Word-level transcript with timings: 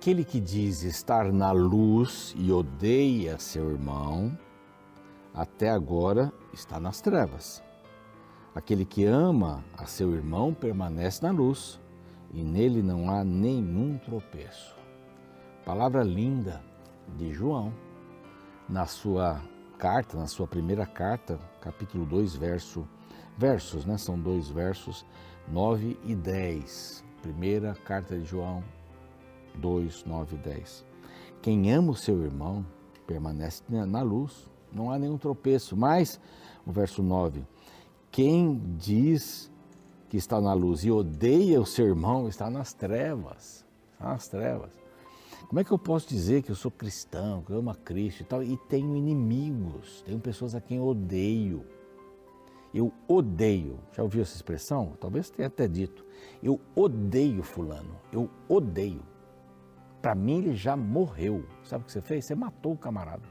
Aquele 0.00 0.24
que 0.24 0.40
diz 0.40 0.82
estar 0.82 1.30
na 1.30 1.52
luz 1.52 2.34
e 2.34 2.50
odeia 2.50 3.38
seu 3.38 3.70
irmão, 3.70 4.34
até 5.34 5.68
agora 5.68 6.32
está 6.54 6.80
nas 6.80 7.02
trevas. 7.02 7.62
Aquele 8.54 8.86
que 8.86 9.04
ama 9.04 9.62
a 9.76 9.84
seu 9.84 10.14
irmão 10.14 10.54
permanece 10.54 11.22
na 11.22 11.30
luz 11.30 11.78
e 12.32 12.42
nele 12.42 12.82
não 12.82 13.10
há 13.10 13.22
nenhum 13.22 13.98
tropeço. 13.98 14.74
Palavra 15.66 16.02
linda 16.02 16.62
de 17.18 17.30
João, 17.34 17.70
na 18.66 18.86
sua 18.86 19.38
carta, 19.76 20.16
na 20.16 20.26
sua 20.26 20.46
primeira 20.46 20.86
carta, 20.86 21.38
capítulo 21.60 22.06
2, 22.06 22.36
verso, 22.36 22.88
versos, 23.36 23.84
né? 23.84 23.98
São 23.98 24.18
dois 24.18 24.48
versos, 24.48 25.04
9 25.46 26.00
e 26.06 26.14
10. 26.14 27.04
Primeira 27.20 27.74
carta 27.84 28.18
de 28.18 28.24
João, 28.24 28.64
2, 29.56 30.04
9 30.04 30.36
e 30.36 30.38
10. 30.38 30.84
Quem 31.42 31.72
ama 31.72 31.92
o 31.92 31.96
seu 31.96 32.22
irmão 32.22 32.64
permanece 33.06 33.62
na 33.68 34.02
luz, 34.02 34.50
não 34.72 34.90
há 34.90 34.98
nenhum 34.98 35.18
tropeço. 35.18 35.76
Mas, 35.76 36.20
o 36.66 36.70
verso 36.72 37.02
9, 37.02 37.44
quem 38.10 38.60
diz 38.76 39.50
que 40.08 40.16
está 40.16 40.40
na 40.40 40.52
luz 40.52 40.84
e 40.84 40.90
odeia 40.90 41.60
o 41.60 41.66
seu 41.66 41.86
irmão 41.86 42.28
está 42.28 42.50
nas 42.50 42.72
trevas. 42.72 43.64
Está 43.92 44.08
nas 44.08 44.28
trevas. 44.28 44.70
Como 45.48 45.58
é 45.58 45.64
que 45.64 45.72
eu 45.72 45.78
posso 45.78 46.08
dizer 46.08 46.42
que 46.42 46.50
eu 46.50 46.54
sou 46.54 46.70
cristão, 46.70 47.42
que 47.42 47.52
eu 47.52 47.58
amo 47.58 47.70
a 47.70 47.74
Cristo 47.74 48.20
e 48.20 48.24
tal, 48.24 48.42
e 48.42 48.56
tenho 48.68 48.96
inimigos, 48.96 50.02
tenho 50.02 50.20
pessoas 50.20 50.54
a 50.54 50.60
quem 50.60 50.76
eu 50.76 50.84
odeio? 50.84 51.64
Eu 52.72 52.92
odeio. 53.08 53.80
Já 53.92 54.02
ouviu 54.02 54.22
essa 54.22 54.36
expressão? 54.36 54.96
Talvez 55.00 55.28
tenha 55.28 55.48
até 55.48 55.66
dito. 55.66 56.04
Eu 56.42 56.60
odeio 56.74 57.42
Fulano. 57.42 57.96
Eu 58.12 58.30
odeio. 58.48 59.02
Para 60.00 60.14
mim, 60.14 60.38
ele 60.38 60.54
já 60.54 60.76
morreu. 60.76 61.44
Sabe 61.62 61.82
o 61.82 61.86
que 61.86 61.92
você 61.92 62.00
fez? 62.00 62.24
Você 62.24 62.34
matou 62.34 62.72
o 62.72 62.78
camarada. 62.78 63.22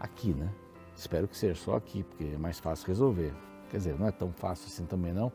Aqui, 0.00 0.34
né? 0.34 0.52
Espero 0.94 1.28
que 1.28 1.36
seja 1.36 1.54
só 1.54 1.76
aqui, 1.76 2.02
porque 2.02 2.24
é 2.24 2.38
mais 2.38 2.58
fácil 2.58 2.88
resolver. 2.88 3.32
Quer 3.70 3.76
dizer, 3.76 3.98
não 3.98 4.06
é 4.06 4.10
tão 4.10 4.32
fácil 4.32 4.66
assim 4.66 4.84
também 4.86 5.12
não, 5.12 5.30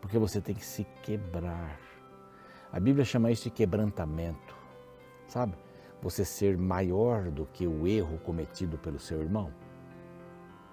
porque 0.00 0.18
você 0.18 0.40
tem 0.40 0.54
que 0.54 0.64
se 0.64 0.84
quebrar. 1.02 1.78
A 2.72 2.80
Bíblia 2.80 3.04
chama 3.04 3.30
isso 3.30 3.44
de 3.44 3.50
quebrantamento, 3.50 4.56
sabe? 5.28 5.54
Você 6.02 6.24
ser 6.24 6.56
maior 6.58 7.30
do 7.30 7.46
que 7.46 7.66
o 7.66 7.86
erro 7.86 8.18
cometido 8.18 8.76
pelo 8.78 8.98
seu 8.98 9.20
irmão. 9.20 9.52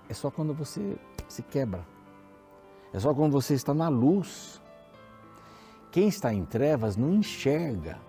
É 0.10 0.14
só 0.14 0.32
quando 0.32 0.54
você 0.54 0.98
se 1.28 1.44
quebra. 1.44 1.86
É 2.92 3.00
só 3.00 3.14
quando 3.14 3.34
você 3.34 3.54
está 3.54 3.74
na 3.74 3.90
luz. 3.90 4.60
Quem 5.92 6.08
está 6.08 6.34
em 6.34 6.46
trevas 6.46 6.98
não 6.98 7.14
enxerga 7.14 8.00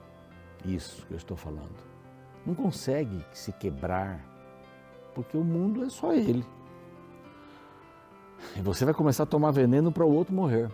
isso 0.65 1.07
que 1.07 1.13
eu 1.13 1.17
estou 1.17 1.37
falando. 1.37 1.93
Não 2.45 2.55
consegue 2.55 3.25
se 3.33 3.53
quebrar, 3.53 4.25
porque 5.15 5.37
o 5.37 5.45
mundo 5.45 5.85
é 5.85 5.89
só 5.89 6.13
ele. 6.13 6.45
E 8.57 8.61
você 8.61 8.85
vai 8.85 8.95
começar 8.95 9.23
a 9.23 9.27
tomar 9.27 9.51
veneno 9.51 9.93
para 9.93 10.05
o 10.05 10.13
outro 10.13 10.35
morrer. 10.35 10.71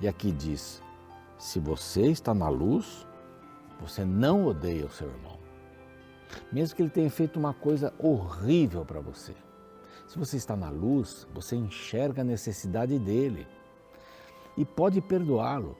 E 0.00 0.08
aqui 0.08 0.32
diz: 0.32 0.82
se 1.38 1.60
você 1.60 2.06
está 2.06 2.34
na 2.34 2.48
luz, 2.48 3.06
você 3.80 4.04
não 4.04 4.46
odeia 4.46 4.86
o 4.86 4.90
seu 4.90 5.08
irmão. 5.08 5.38
Mesmo 6.50 6.74
que 6.74 6.82
ele 6.82 6.90
tenha 6.90 7.10
feito 7.10 7.38
uma 7.38 7.54
coisa 7.54 7.92
horrível 7.98 8.84
para 8.84 9.00
você. 9.00 9.34
Se 10.06 10.18
você 10.18 10.36
está 10.36 10.56
na 10.56 10.68
luz, 10.68 11.26
você 11.32 11.56
enxerga 11.56 12.22
a 12.22 12.24
necessidade 12.24 12.98
dele 12.98 13.46
e 14.56 14.64
pode 14.64 15.00
perdoá-lo. 15.00 15.76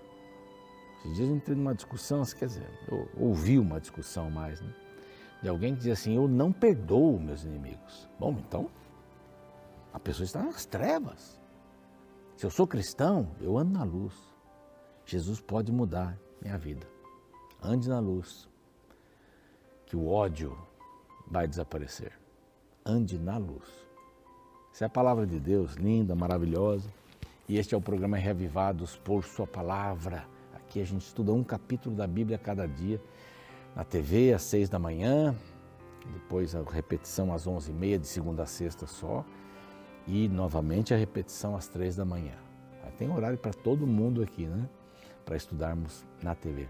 Esses 1.04 1.16
dias 1.16 1.28
eu 1.28 1.36
entrei 1.36 1.54
numa 1.54 1.74
discussão, 1.74 2.22
quer 2.24 2.46
dizer, 2.46 2.66
eu 2.88 3.08
ouvi 3.18 3.58
uma 3.58 3.78
discussão 3.78 4.30
mais, 4.30 4.60
né? 4.62 4.72
De 5.42 5.48
alguém 5.50 5.72
que 5.72 5.78
dizia 5.78 5.92
assim: 5.92 6.16
Eu 6.16 6.26
não 6.26 6.50
perdoo 6.50 7.20
meus 7.20 7.44
inimigos. 7.44 8.08
Bom, 8.18 8.32
então, 8.32 8.70
a 9.92 10.00
pessoa 10.00 10.24
está 10.24 10.42
nas 10.42 10.64
trevas. 10.64 11.38
Se 12.36 12.46
eu 12.46 12.50
sou 12.50 12.66
cristão, 12.66 13.28
eu 13.40 13.58
ando 13.58 13.78
na 13.78 13.84
luz. 13.84 14.14
Jesus 15.04 15.42
pode 15.42 15.70
mudar 15.70 16.18
minha 16.40 16.56
vida. 16.56 16.86
Ande 17.62 17.90
na 17.90 18.00
luz, 18.00 18.48
que 19.84 19.94
o 19.94 20.08
ódio 20.08 20.56
vai 21.26 21.46
desaparecer. 21.46 22.18
Ande 22.84 23.18
na 23.18 23.36
luz. 23.36 23.68
Essa 24.72 24.84
é 24.84 24.86
a 24.86 24.90
palavra 24.90 25.26
de 25.26 25.38
Deus, 25.38 25.74
linda, 25.74 26.14
maravilhosa. 26.14 26.88
E 27.46 27.58
este 27.58 27.74
é 27.74 27.78
o 27.78 27.82
programa 27.82 28.16
Revivados 28.16 28.96
por 28.96 29.24
Sua 29.24 29.46
Palavra. 29.46 30.26
Aqui 30.74 30.80
a 30.80 30.86
gente 30.86 31.06
estuda 31.06 31.32
um 31.32 31.44
capítulo 31.44 31.94
da 31.94 32.04
Bíblia 32.04 32.36
cada 32.36 32.66
dia. 32.66 33.00
Na 33.76 33.84
TV, 33.84 34.32
às 34.32 34.42
seis 34.42 34.68
da 34.68 34.76
manhã, 34.76 35.32
depois 36.12 36.52
a 36.56 36.64
repetição 36.64 37.32
às 37.32 37.46
onze 37.46 37.70
e 37.70 37.72
meia, 37.72 37.96
de 37.96 38.08
segunda 38.08 38.42
a 38.42 38.46
sexta 38.46 38.84
só. 38.84 39.24
E 40.04 40.26
novamente 40.28 40.92
a 40.92 40.96
repetição 40.96 41.54
às 41.54 41.68
três 41.68 41.94
da 41.94 42.04
manhã. 42.04 42.34
Tem 42.98 43.08
horário 43.08 43.38
para 43.38 43.52
todo 43.52 43.86
mundo 43.86 44.20
aqui, 44.20 44.46
né? 44.46 44.68
Para 45.24 45.36
estudarmos 45.36 46.04
na 46.20 46.34
TV. 46.34 46.68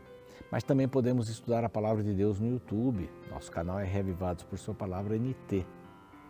Mas 0.51 0.63
também 0.63 0.87
podemos 0.87 1.31
estudar 1.31 1.65
a 1.65 1.69
palavra 1.71 2.03
de 2.03 2.13
Deus 2.13 2.39
no 2.39 2.47
YouTube. 2.47 3.09
Nosso 3.31 3.51
canal 3.51 3.81
é 3.81 3.85
Revivados 3.85 4.45
por 4.45 4.59
Sua 4.59 4.75
Palavra 4.75 5.17
NT. 5.17 5.65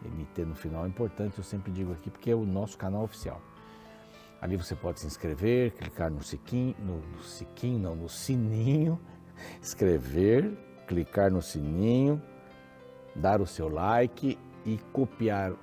NT 0.05 0.45
no 0.45 0.55
final 0.55 0.85
é 0.85 0.89
importante, 0.89 1.39
eu 1.39 1.45
sempre 1.45 1.73
digo 1.73 1.93
aqui, 1.93 2.09
porque 2.09 2.31
é 2.31 2.37
o 2.37 2.47
nosso 2.47 2.79
canal 2.79 3.03
oficial. 3.03 3.43
Ali 4.45 4.59
você 4.59 4.77
pode 4.77 5.01
se 5.01 5.07
inscrever, 5.07 5.73
clicar 5.73 6.11
no 6.11 6.23
siquinho, 6.23 6.77
no, 6.79 7.23
siquinho, 7.23 7.79
não, 7.79 7.97
no 7.97 8.11
sininho, 8.11 9.01
escrever, 9.63 10.53
clicar 10.87 11.31
no 11.33 11.41
sininho, 11.41 12.23
dar 13.17 13.41
o 13.41 13.47
seu 13.47 13.71
like 13.71 14.39
e 14.67 14.77
copiar 14.93 15.55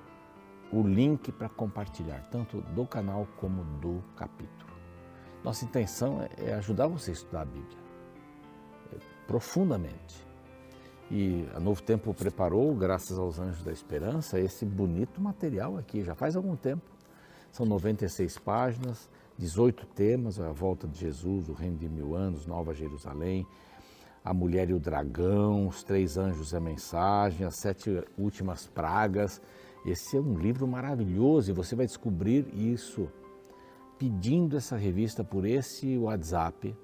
o 0.72 0.82
link 0.82 1.30
para 1.30 1.48
compartilhar, 1.48 2.28
tanto 2.28 2.60
do 2.60 2.84
canal 2.84 3.28
como 3.36 3.62
do 3.78 4.02
capítulo. 4.16 4.72
Nossa 5.44 5.64
intenção 5.64 6.20
é, 6.20 6.48
é 6.48 6.54
ajudar 6.54 6.88
você 6.88 7.10
a 7.10 7.14
estudar 7.14 7.42
a 7.42 7.44
Bíblia 7.44 7.78
é, 8.92 8.96
profundamente. 9.28 10.26
E 11.08 11.48
a 11.54 11.60
Novo 11.60 11.80
Tempo 11.84 12.12
preparou, 12.12 12.74
graças 12.74 13.16
aos 13.16 13.38
Anjos 13.38 13.62
da 13.62 13.70
Esperança, 13.70 14.40
esse 14.40 14.66
bonito 14.66 15.20
material 15.20 15.78
aqui, 15.78 16.02
já 16.02 16.16
faz 16.16 16.34
algum 16.34 16.56
tempo. 16.56 16.91
São 17.52 17.66
96 17.66 18.38
páginas, 18.38 19.10
18 19.38 19.84
temas, 19.86 20.40
a 20.40 20.50
volta 20.52 20.88
de 20.88 20.98
Jesus, 20.98 21.50
o 21.50 21.52
reino 21.52 21.76
de 21.76 21.86
mil 21.86 22.14
anos, 22.14 22.46
Nova 22.46 22.72
Jerusalém, 22.72 23.46
a 24.24 24.32
mulher 24.32 24.70
e 24.70 24.74
o 24.74 24.80
dragão, 24.80 25.68
os 25.68 25.82
três 25.82 26.16
anjos 26.16 26.52
e 26.52 26.56
a 26.56 26.60
mensagem, 26.60 27.46
as 27.46 27.56
sete 27.56 28.02
últimas 28.16 28.66
pragas, 28.66 29.38
esse 29.84 30.16
é 30.16 30.20
um 30.20 30.38
livro 30.38 30.66
maravilhoso 30.66 31.50
e 31.50 31.54
você 31.54 31.76
vai 31.76 31.84
descobrir 31.84 32.46
isso 32.54 33.06
pedindo 33.98 34.56
essa 34.56 34.76
revista 34.76 35.22
por 35.22 35.44
esse 35.44 35.98
WhatsApp. 35.98 36.74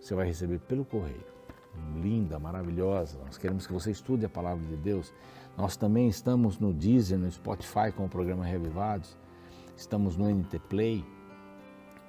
Você 0.00 0.14
vai 0.14 0.26
receber 0.26 0.60
pelo 0.60 0.84
correio. 0.84 1.26
Linda, 2.00 2.38
maravilhosa. 2.38 3.18
Nós 3.26 3.36
queremos 3.36 3.66
que 3.66 3.72
você 3.72 3.90
estude 3.90 4.24
a 4.24 4.30
palavra 4.30 4.64
de 4.64 4.76
Deus. 4.76 5.12
Nós 5.58 5.76
também 5.76 6.08
estamos 6.08 6.58
no 6.58 6.72
Deezer, 6.72 7.18
no 7.18 7.30
Spotify 7.30 7.92
com 7.94 8.06
o 8.06 8.08
programa 8.08 8.44
Revivados. 8.44 9.16
Estamos 9.80 10.14
no 10.14 10.28
NT 10.28 10.58
Play 10.68 11.02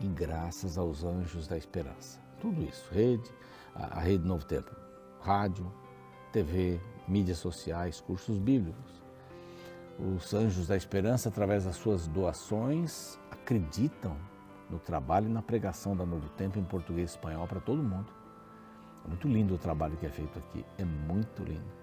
e 0.01 0.07
graças 0.07 0.77
aos 0.77 1.05
anjos 1.05 1.47
da 1.47 1.57
esperança. 1.57 2.19
Tudo 2.41 2.61
isso, 2.63 2.85
rede, 2.91 3.31
a, 3.73 3.97
a 3.97 4.01
rede 4.01 4.27
Novo 4.27 4.45
Tempo, 4.45 4.75
rádio, 5.21 5.71
TV, 6.33 6.81
mídias 7.07 7.37
sociais, 7.37 8.01
cursos 8.01 8.37
bíblicos 8.37 9.01
os 9.99 10.33
anjos 10.33 10.67
da 10.67 10.75
esperança, 10.75 11.29
através 11.29 11.65
das 11.65 11.75
suas 11.75 12.07
doações, 12.07 13.19
acreditam 13.29 14.17
no 14.69 14.79
trabalho 14.79 15.27
e 15.27 15.31
na 15.31 15.41
pregação 15.41 15.95
da 15.95 16.05
Novo 16.05 16.27
Tempo 16.29 16.57
em 16.57 16.63
português 16.63 17.11
e 17.11 17.13
espanhol 17.13 17.47
para 17.47 17.59
todo 17.59 17.83
mundo. 17.83 18.11
É 19.05 19.07
muito 19.07 19.27
lindo 19.27 19.53
o 19.53 19.57
trabalho 19.57 19.95
que 19.97 20.05
é 20.05 20.09
feito 20.09 20.39
aqui, 20.39 20.65
é 20.77 20.83
muito 20.83 21.43
lindo. 21.43 21.80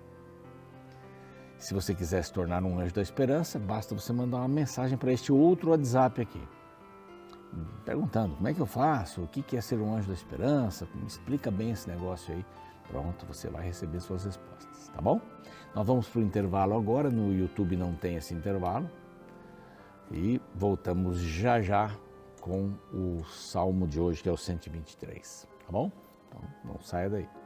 Se 1.58 1.74
você 1.74 1.92
quiser 1.92 2.22
se 2.22 2.32
tornar 2.32 2.62
um 2.62 2.78
anjo 2.78 2.94
da 2.94 3.02
esperança, 3.02 3.58
basta 3.58 3.94
você 3.94 4.12
mandar 4.12 4.38
uma 4.38 4.48
mensagem 4.48 4.96
para 4.96 5.12
este 5.12 5.32
outro 5.32 5.70
WhatsApp 5.70 6.22
aqui, 6.22 6.40
perguntando 7.84 8.36
como 8.36 8.46
é 8.46 8.54
que 8.54 8.60
eu 8.60 8.66
faço, 8.66 9.22
o 9.22 9.26
que 9.26 9.56
é 9.56 9.60
ser 9.60 9.80
um 9.80 9.94
anjo 9.94 10.06
da 10.06 10.14
esperança, 10.14 10.86
me 10.94 11.06
explica 11.06 11.50
bem 11.50 11.72
esse 11.72 11.88
negócio 11.88 12.32
aí. 12.32 12.44
Pronto, 12.88 13.26
você 13.26 13.50
vai 13.50 13.64
receber 13.64 14.00
suas 14.00 14.24
respostas, 14.24 14.88
tá 14.88 15.02
bom? 15.02 15.20
Nós 15.74 15.86
vamos 15.86 16.08
para 16.08 16.20
o 16.20 16.22
intervalo 16.22 16.74
agora, 16.74 17.10
no 17.10 17.34
YouTube 17.34 17.76
não 17.76 17.92
tem 17.94 18.14
esse 18.14 18.32
intervalo. 18.32 18.88
E 20.10 20.40
voltamos 20.54 21.18
já 21.18 21.60
já 21.60 21.90
com 22.40 22.72
o 22.92 23.22
salmo 23.24 23.86
de 23.86 24.00
hoje, 24.00 24.22
que 24.22 24.28
é 24.28 24.32
o 24.32 24.38
123, 24.38 25.46
tá 25.66 25.72
bom? 25.72 25.90
Então 26.28 26.40
não 26.64 26.80
saia 26.80 27.10
daí. 27.10 27.37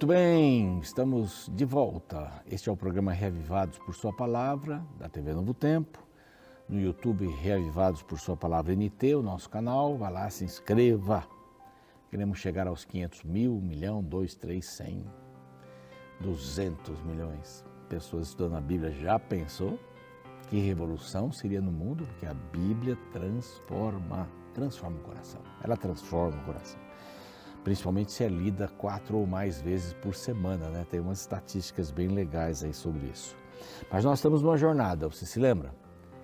Muito 0.00 0.14
bem, 0.14 0.78
estamos 0.78 1.50
de 1.54 1.66
volta. 1.66 2.42
Este 2.50 2.70
é 2.70 2.72
o 2.72 2.76
programa 2.76 3.12
Reavivados 3.12 3.78
por 3.80 3.94
Sua 3.94 4.10
Palavra, 4.10 4.82
da 4.98 5.10
TV 5.10 5.34
Novo 5.34 5.52
Tempo. 5.52 6.02
No 6.66 6.80
YouTube, 6.80 7.26
Reavivados 7.26 8.02
por 8.02 8.18
Sua 8.18 8.34
Palavra 8.34 8.74
NT, 8.74 9.16
o 9.16 9.22
nosso 9.22 9.50
canal. 9.50 9.98
Vá 9.98 10.08
lá, 10.08 10.30
se 10.30 10.42
inscreva. 10.42 11.28
Queremos 12.08 12.38
chegar 12.38 12.66
aos 12.66 12.82
500 12.82 13.24
mil, 13.24 13.60
milhão, 13.60 14.02
dois, 14.02 14.34
três, 14.34 14.64
cem, 14.64 15.04
duzentos 16.18 16.98
milhões 17.02 17.62
de 17.82 17.88
pessoas 17.88 18.28
estudando 18.28 18.56
a 18.56 18.60
Bíblia. 18.62 18.92
Já 18.92 19.18
pensou? 19.18 19.78
Que 20.48 20.58
revolução 20.60 21.30
seria 21.30 21.60
no 21.60 21.70
mundo? 21.70 22.06
Porque 22.06 22.24
a 22.24 22.32
Bíblia 22.32 22.96
transforma, 23.12 24.26
transforma 24.54 24.96
o 24.96 25.02
coração. 25.02 25.42
Ela 25.62 25.76
transforma 25.76 26.40
o 26.40 26.44
coração 26.46 26.89
principalmente 27.64 28.12
se 28.12 28.24
é 28.24 28.28
lida 28.28 28.68
quatro 28.68 29.18
ou 29.18 29.26
mais 29.26 29.60
vezes 29.60 29.92
por 29.94 30.14
semana, 30.14 30.68
né? 30.68 30.86
Tem 30.88 31.00
umas 31.00 31.20
estatísticas 31.20 31.90
bem 31.90 32.08
legais 32.08 32.64
aí 32.64 32.72
sobre 32.72 33.06
isso. 33.06 33.36
Mas 33.90 34.04
nós 34.04 34.18
estamos 34.18 34.42
numa 34.42 34.56
jornada, 34.56 35.08
você 35.08 35.26
se 35.26 35.38
lembra? 35.38 35.74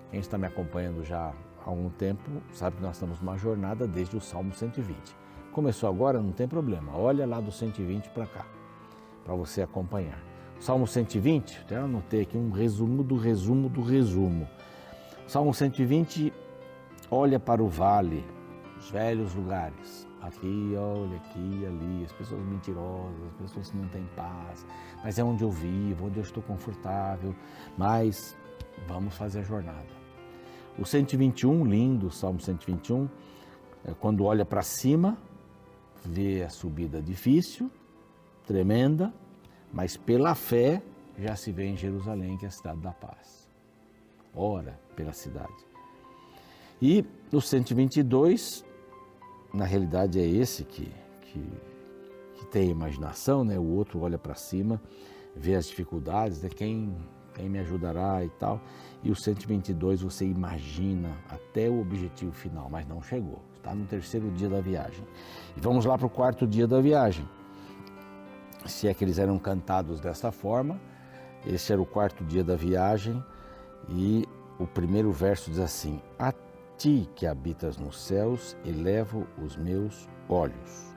Quem 0.09 0.19
está 0.19 0.37
me 0.37 0.47
acompanhando 0.47 1.03
já 1.03 1.33
há 1.65 1.69
algum 1.69 1.89
tempo 1.89 2.29
sabe 2.51 2.77
que 2.77 2.81
nós 2.81 2.95
estamos 2.95 3.19
numa 3.19 3.37
jornada 3.37 3.87
desde 3.87 4.15
o 4.17 4.21
Salmo 4.21 4.53
120. 4.53 4.97
Começou 5.51 5.89
agora, 5.89 6.21
não 6.21 6.31
tem 6.31 6.47
problema, 6.47 6.95
olha 6.95 7.25
lá 7.25 7.39
do 7.39 7.51
120 7.51 8.09
para 8.09 8.25
cá, 8.25 8.45
para 9.23 9.35
você 9.35 9.61
acompanhar. 9.61 10.23
Salmo 10.59 10.87
120, 10.87 11.59
até 11.59 11.75
anotei 11.75 12.21
aqui 12.21 12.37
um 12.37 12.51
resumo 12.51 13.03
do 13.03 13.15
resumo 13.15 13.69
do 13.69 13.81
resumo. 13.81 14.47
Salmo 15.27 15.53
120 15.53 16.33
olha 17.11 17.39
para 17.39 17.61
o 17.61 17.67
vale, 17.67 18.25
os 18.77 18.89
velhos 18.89 19.33
lugares, 19.33 20.06
Aqui, 20.21 20.73
olha, 20.75 21.15
aqui, 21.17 21.65
ali, 21.65 22.03
as 22.03 22.11
pessoas 22.11 22.41
mentirosas, 22.45 23.23
as 23.27 23.41
pessoas 23.41 23.69
que 23.69 23.77
não 23.77 23.87
têm 23.89 24.05
paz, 24.15 24.65
mas 25.03 25.19
é 25.19 25.23
onde 25.23 25.43
eu 25.43 25.51
vivo, 25.51 26.07
onde 26.07 26.17
eu 26.17 26.23
estou 26.23 26.41
confortável, 26.43 27.35
mas 27.77 28.35
vamos 28.87 29.15
fazer 29.15 29.39
a 29.39 29.43
jornada. 29.43 29.85
O 30.77 30.85
121, 30.85 31.65
lindo, 31.65 32.07
o 32.07 32.11
Salmo 32.11 32.39
121, 32.39 33.07
é 33.85 33.93
quando 33.93 34.25
olha 34.25 34.45
para 34.45 34.61
cima, 34.61 35.17
vê 36.03 36.43
a 36.43 36.49
subida 36.49 37.01
difícil, 37.01 37.71
tremenda, 38.45 39.13
mas 39.71 39.95
pela 39.97 40.35
fé 40.35 40.81
já 41.17 41.35
se 41.35 41.51
vê 41.51 41.65
em 41.65 41.77
Jerusalém, 41.77 42.37
que 42.37 42.45
é 42.45 42.47
a 42.47 42.51
cidade 42.51 42.79
da 42.79 42.91
paz. 42.91 43.47
Ora 44.35 44.79
pela 44.95 45.13
cidade. 45.13 45.65
E 46.81 47.03
no 47.31 47.41
122, 47.41 48.63
na 49.57 49.65
realidade 49.65 50.19
é 50.19 50.25
esse 50.25 50.63
que, 50.63 50.89
que, 51.21 51.43
que 52.35 52.45
tem 52.45 52.69
imaginação, 52.69 53.43
né? 53.43 53.57
o 53.57 53.65
outro 53.65 53.99
olha 54.01 54.17
para 54.17 54.35
cima, 54.35 54.81
vê 55.35 55.55
as 55.55 55.67
dificuldades, 55.67 56.41
né? 56.41 56.49
quem, 56.49 56.95
quem 57.33 57.49
me 57.49 57.59
ajudará 57.59 58.23
e 58.23 58.29
tal. 58.29 58.61
E 59.03 59.11
o 59.11 59.15
122 59.15 60.01
você 60.01 60.25
imagina 60.25 61.11
até 61.27 61.69
o 61.69 61.81
objetivo 61.81 62.31
final, 62.31 62.69
mas 62.69 62.87
não 62.87 63.01
chegou. 63.01 63.41
Está 63.55 63.73
no 63.73 63.85
terceiro 63.85 64.29
dia 64.31 64.47
da 64.47 64.61
viagem. 64.61 65.03
E 65.55 65.59
vamos 65.59 65.85
lá 65.85 65.97
para 65.97 66.07
o 66.07 66.09
quarto 66.09 66.45
dia 66.45 66.67
da 66.67 66.79
viagem. 66.79 67.27
Se 68.65 68.87
é 68.87 68.93
que 68.93 69.03
eles 69.03 69.17
eram 69.17 69.39
cantados 69.39 69.99
dessa 69.99 70.31
forma, 70.31 70.79
esse 71.45 71.71
era 71.73 71.81
o 71.81 71.85
quarto 71.85 72.23
dia 72.23 72.43
da 72.43 72.55
viagem 72.55 73.23
e 73.89 74.27
o 74.59 74.67
primeiro 74.67 75.11
verso 75.11 75.49
diz 75.49 75.59
assim: 75.59 76.01
ti 76.77 77.09
que 77.15 77.25
habitas 77.25 77.77
nos 77.77 77.99
céus, 77.99 78.55
elevo 78.63 79.27
os 79.43 79.57
meus 79.57 80.07
olhos. 80.29 80.95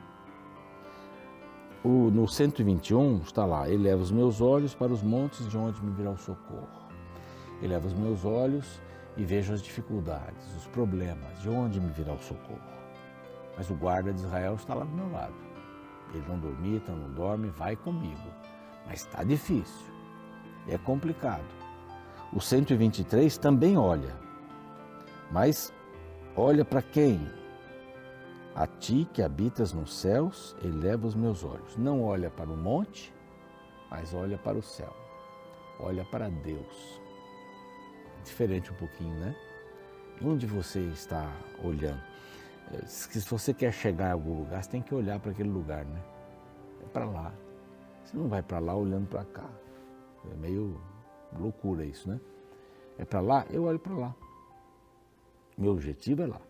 O, 1.83 2.11
no 2.11 2.29
121 2.29 3.23
está 3.23 3.47
lá, 3.47 3.69
eleva 3.69 4.03
os 4.03 4.13
meus 4.13 4.43
olhos 4.43 4.75
para 4.75 4.93
os 4.93 5.03
montes 5.03 5.49
de 5.49 5.57
onde 5.57 5.83
me 5.83 5.91
virá 5.93 6.11
o 6.11 6.19
socorro. 6.19 6.69
Eleva 7.63 7.87
os 7.87 7.95
meus 7.95 8.25
olhos 8.27 8.81
e 9.17 9.25
vejo 9.25 9.55
as 9.55 9.63
dificuldades, 9.63 10.55
os 10.57 10.67
problemas, 10.67 11.41
de 11.41 11.49
onde 11.49 11.81
me 11.81 11.91
virá 11.91 12.13
o 12.13 12.23
socorro. 12.23 12.61
Mas 13.57 13.71
o 13.71 13.75
guarda 13.75 14.13
de 14.13 14.21
Israel 14.21 14.55
está 14.55 14.75
lá 14.75 14.85
do 14.85 14.95
meu 14.95 15.11
lado. 15.11 15.35
Ele 16.13 16.25
não 16.29 16.39
dormita, 16.39 16.93
não 16.93 17.11
dorme, 17.13 17.49
vai 17.49 17.75
comigo. 17.75 18.29
Mas 18.87 19.01
está 19.01 19.25
difícil, 19.25 19.87
é 20.69 20.77
complicado. 20.77 21.45
O 22.33 22.41
123 22.41 23.39
também 23.39 23.79
olha, 23.79 24.15
mas 25.31 25.73
olha 26.37 26.65
para 26.65 26.83
quem? 26.83 27.21
A 28.55 28.67
ti 28.67 29.09
que 29.13 29.23
habitas 29.23 29.73
nos 29.73 29.95
céus, 29.95 30.57
eleva 30.63 31.07
os 31.07 31.15
meus 31.15 31.45
olhos. 31.45 31.77
Não 31.77 32.03
olha 32.03 32.29
para 32.31 32.51
o 32.51 32.57
monte, 32.57 33.15
mas 33.91 34.13
olha 34.13 34.37
para 34.37 34.59
o 34.59 34.63
céu. 34.63 34.95
Olha 35.79 36.05
para 36.05 36.29
Deus. 36.29 37.01
Diferente 38.25 38.71
um 38.73 38.75
pouquinho, 38.75 39.15
né? 39.15 39.35
Onde 40.23 40.47
você 40.47 40.81
está 40.81 41.31
olhando? 41.65 42.03
Se 42.87 43.21
você 43.21 43.55
quer 43.55 43.73
chegar 43.73 44.11
a 44.11 44.13
algum 44.13 44.41
lugar, 44.41 44.63
você 44.63 44.71
tem 44.71 44.83
que 44.83 44.95
olhar 44.95 45.19
para 45.19 45.31
aquele 45.31 45.49
lugar, 45.49 45.85
né? 45.85 46.03
É 46.83 46.87
para 46.87 47.05
lá. 47.05 47.33
Você 48.05 48.17
não 48.17 48.29
vai 48.29 48.43
para 48.43 48.59
lá 48.59 48.75
olhando 48.75 49.09
para 49.09 49.25
cá. 49.25 49.49
É 50.31 50.35
meio 50.35 50.79
loucura 51.39 51.85
isso, 51.85 52.09
né? 52.09 52.21
É 52.99 53.05
para 53.05 53.21
lá, 53.21 53.47
eu 53.51 53.65
olho 53.65 53.79
para 53.79 53.95
lá. 53.95 54.15
Meu 55.61 55.73
objetivo 55.73 56.23
é 56.23 56.27
lá. 56.27 56.41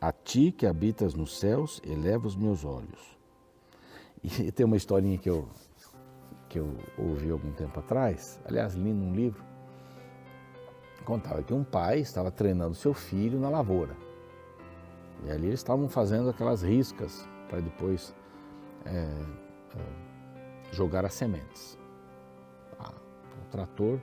A 0.00 0.10
ti 0.10 0.50
que 0.50 0.66
habitas 0.66 1.14
nos 1.14 1.38
céus, 1.38 1.78
eleva 1.84 2.26
os 2.26 2.34
meus 2.34 2.64
olhos. 2.64 3.18
E 4.22 4.28
tem 4.50 4.64
uma 4.64 4.76
historinha 4.76 5.18
que 5.18 5.28
eu, 5.28 5.46
que 6.48 6.58
eu 6.58 6.74
ouvi 6.96 7.30
algum 7.30 7.52
tempo 7.52 7.78
atrás, 7.78 8.40
aliás, 8.46 8.74
li 8.74 8.94
num 8.94 9.14
livro, 9.14 9.44
contava 11.04 11.42
que 11.42 11.52
um 11.52 11.62
pai 11.62 11.98
estava 11.98 12.30
treinando 12.30 12.74
seu 12.74 12.94
filho 12.94 13.38
na 13.38 13.50
lavoura. 13.50 13.94
E 15.22 15.30
ali 15.30 15.48
eles 15.48 15.60
estavam 15.60 15.86
fazendo 15.86 16.30
aquelas 16.30 16.62
riscas 16.62 17.28
para 17.50 17.60
depois 17.60 18.14
é, 18.86 18.90
é, 18.90 20.72
jogar 20.72 21.04
as 21.04 21.12
sementes. 21.12 21.78
Ah, 22.78 22.94
o 23.42 23.50
trator, 23.50 24.00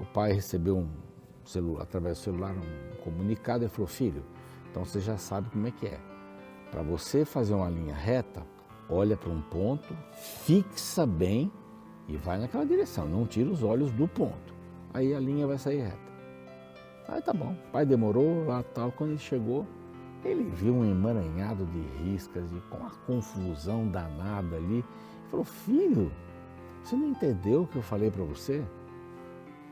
o 0.00 0.04
pai 0.06 0.32
recebeu 0.32 0.76
um, 0.78 1.09
celular, 1.50 1.82
através 1.82 2.18
do 2.18 2.22
celular 2.22 2.54
um 2.54 2.96
comunicado 3.02 3.64
e 3.64 3.68
falou: 3.68 3.86
Filho, 3.86 4.22
então 4.70 4.84
você 4.84 5.00
já 5.00 5.16
sabe 5.16 5.50
como 5.50 5.66
é 5.66 5.70
que 5.70 5.86
é. 5.86 5.98
Para 6.70 6.82
você 6.82 7.24
fazer 7.24 7.54
uma 7.54 7.68
linha 7.68 7.94
reta, 7.94 8.46
olha 8.88 9.16
para 9.16 9.30
um 9.30 9.42
ponto, 9.42 9.96
fixa 10.44 11.04
bem 11.04 11.50
e 12.06 12.16
vai 12.16 12.38
naquela 12.38 12.64
direção. 12.64 13.08
Não 13.08 13.26
tira 13.26 13.50
os 13.50 13.62
olhos 13.62 13.90
do 13.92 14.06
ponto. 14.06 14.54
Aí 14.94 15.14
a 15.14 15.20
linha 15.20 15.46
vai 15.46 15.58
sair 15.58 15.82
reta. 15.82 16.10
Aí 17.08 17.20
tá 17.22 17.32
bom. 17.32 17.52
O 17.52 17.72
pai 17.72 17.84
demorou 17.84 18.44
lá 18.46 18.62
tal. 18.62 18.92
Quando 18.92 19.10
ele 19.10 19.18
chegou, 19.18 19.66
ele 20.24 20.44
viu 20.44 20.74
um 20.74 20.84
emaranhado 20.84 21.66
de 21.66 21.80
riscas 22.04 22.52
e 22.52 22.60
com 22.68 22.78
uma 22.78 22.90
confusão 23.06 23.88
danada 23.88 24.56
ali. 24.56 24.76
Ele 24.76 24.84
falou: 25.28 25.44
Filho, 25.44 26.12
você 26.82 26.96
não 26.96 27.08
entendeu 27.08 27.62
o 27.62 27.66
que 27.66 27.76
eu 27.76 27.82
falei 27.82 28.10
para 28.10 28.24
você? 28.24 28.64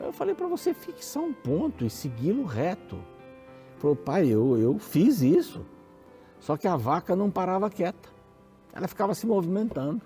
Eu 0.01 0.13
falei 0.13 0.35
para 0.35 0.47
você 0.47 0.73
fixar 0.73 1.23
um 1.23 1.33
ponto 1.33 1.85
e 1.85 1.91
segui-lo 1.91 2.45
reto. 2.45 2.97
Ele 2.97 3.79
falou, 3.79 3.97
pai, 3.97 4.29
eu, 4.29 4.57
eu 4.57 4.79
fiz 4.79 5.23
isso. 5.23 5.65
Só 6.39 6.57
que 6.57 6.69
a 6.69 6.77
vaca 6.77 7.17
não 7.17 7.31
parava 7.31 7.69
quieta. 7.69 8.09
Ela 8.73 8.87
ficava 8.87 9.15
se 9.15 9.27
movimentando. 9.27 10.01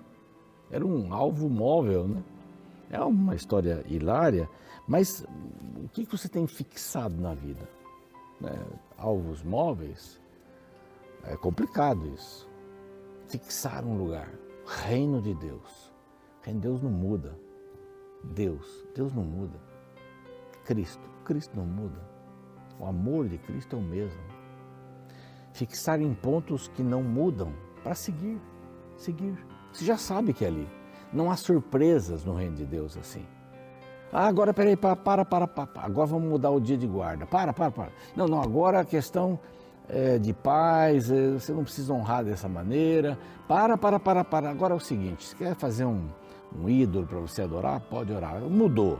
Era 0.71 0.85
um 0.85 1.13
alvo 1.13 1.47
móvel, 1.49 2.07
né? 2.07 2.23
É 2.89 2.99
uma 3.01 3.35
história 3.35 3.83
hilária, 3.87 4.49
mas 4.87 5.25
o 5.83 5.87
que 5.89 6.05
você 6.05 6.27
tem 6.27 6.45
fixado 6.45 7.15
na 7.19 7.33
vida? 7.33 7.67
Né? 8.39 8.51
Alvos 8.97 9.43
móveis? 9.43 10.19
É 11.23 11.35
complicado 11.35 12.07
isso. 12.13 12.47
Fixar 13.27 13.85
um 13.85 13.97
lugar. 13.97 14.31
Reino 14.65 15.21
de 15.21 15.33
Deus. 15.35 15.91
Reino 16.41 16.59
de 16.59 16.67
Deus 16.67 16.81
não 16.81 16.91
muda. 16.91 17.37
Deus, 18.23 18.85
Deus 18.95 19.13
não 19.13 19.23
muda. 19.23 19.72
Cristo. 20.65 21.09
Cristo 21.23 21.55
não 21.55 21.65
muda. 21.65 21.99
O 22.79 22.85
amor 22.85 23.27
de 23.27 23.37
Cristo 23.37 23.75
é 23.75 23.79
o 23.79 23.81
mesmo. 23.81 24.21
Fixar 25.53 26.01
em 26.01 26.13
pontos 26.13 26.67
que 26.67 26.81
não 26.81 27.03
mudam 27.03 27.53
para 27.83 27.93
seguir, 27.95 28.41
seguir. 28.97 29.37
Você 29.71 29.85
já 29.85 29.97
sabe 29.97 30.33
que 30.33 30.43
é 30.43 30.47
ali. 30.47 30.67
Não 31.11 31.29
há 31.29 31.35
surpresas 31.35 32.25
no 32.25 32.33
reino 32.33 32.55
de 32.55 32.65
Deus 32.65 32.97
assim. 32.97 33.25
Ah, 34.11 34.27
agora 34.27 34.53
peraí, 34.53 34.75
para, 34.75 34.95
para, 34.95 35.25
para, 35.25 35.47
para, 35.47 35.81
agora 35.81 36.05
vamos 36.05 36.29
mudar 36.29 36.51
o 36.51 36.59
dia 36.59 36.77
de 36.77 36.85
guarda. 36.85 37.25
Para, 37.25 37.51
para, 37.51 37.71
para. 37.71 37.91
Não, 38.15 38.27
não, 38.27 38.41
agora 38.41 38.79
a 38.79 38.85
questão 38.85 39.39
é, 39.89 40.19
de 40.19 40.33
paz, 40.33 41.09
é, 41.09 41.31
você 41.31 41.51
não 41.51 41.63
precisa 41.63 41.93
honrar 41.93 42.23
dessa 42.23 42.47
maneira. 42.47 43.17
Para, 43.47 43.77
para, 43.77 43.99
para, 43.99 44.23
para. 44.23 44.49
Agora 44.49 44.73
é 44.73 44.77
o 44.77 44.79
seguinte, 44.79 45.25
você 45.25 45.35
quer 45.35 45.55
fazer 45.55 45.85
um, 45.85 46.07
um 46.55 46.69
ídolo 46.69 47.07
para 47.07 47.19
você 47.19 47.41
adorar? 47.41 47.79
Pode 47.81 48.11
orar. 48.13 48.39
Mudou. 48.41 48.99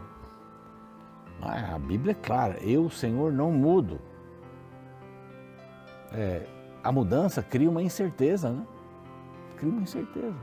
A 1.50 1.78
Bíblia 1.78 2.12
é 2.12 2.16
clara, 2.16 2.58
eu, 2.62 2.90
Senhor, 2.90 3.32
não 3.32 3.52
mudo. 3.52 4.00
É, 6.14 6.46
a 6.84 6.92
mudança 6.92 7.42
cria 7.42 7.70
uma 7.70 7.82
incerteza, 7.82 8.50
né? 8.50 8.66
cria 9.58 9.72
uma 9.72 9.82
incerteza. 9.82 10.36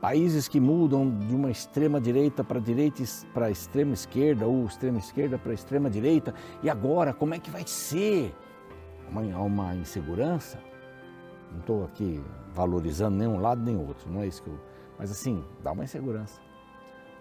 Países 0.00 0.48
que 0.48 0.60
mudam 0.60 1.18
de 1.18 1.34
uma 1.34 1.50
extrema 1.50 2.00
direita 2.00 2.44
para 2.44 2.60
direita 2.60 3.02
para 3.32 3.50
extrema 3.50 3.94
esquerda 3.94 4.46
ou 4.46 4.66
extrema 4.66 4.98
esquerda 4.98 5.38
para 5.38 5.54
extrema 5.54 5.88
direita. 5.88 6.34
E 6.62 6.68
agora, 6.68 7.14
como 7.14 7.34
é 7.34 7.38
que 7.38 7.50
vai 7.50 7.66
ser? 7.66 8.34
Uma, 9.08 9.22
uma 9.38 9.74
insegurança. 9.74 10.58
Não 11.50 11.60
estou 11.60 11.84
aqui 11.84 12.22
valorizando 12.54 13.16
nenhum 13.16 13.40
lado 13.40 13.62
nem 13.62 13.76
outro, 13.76 14.10
não 14.10 14.20
é 14.20 14.26
isso 14.26 14.42
que 14.42 14.48
eu. 14.48 14.60
Mas 14.98 15.10
assim, 15.10 15.42
dá 15.62 15.72
uma 15.72 15.84
insegurança. 15.84 16.40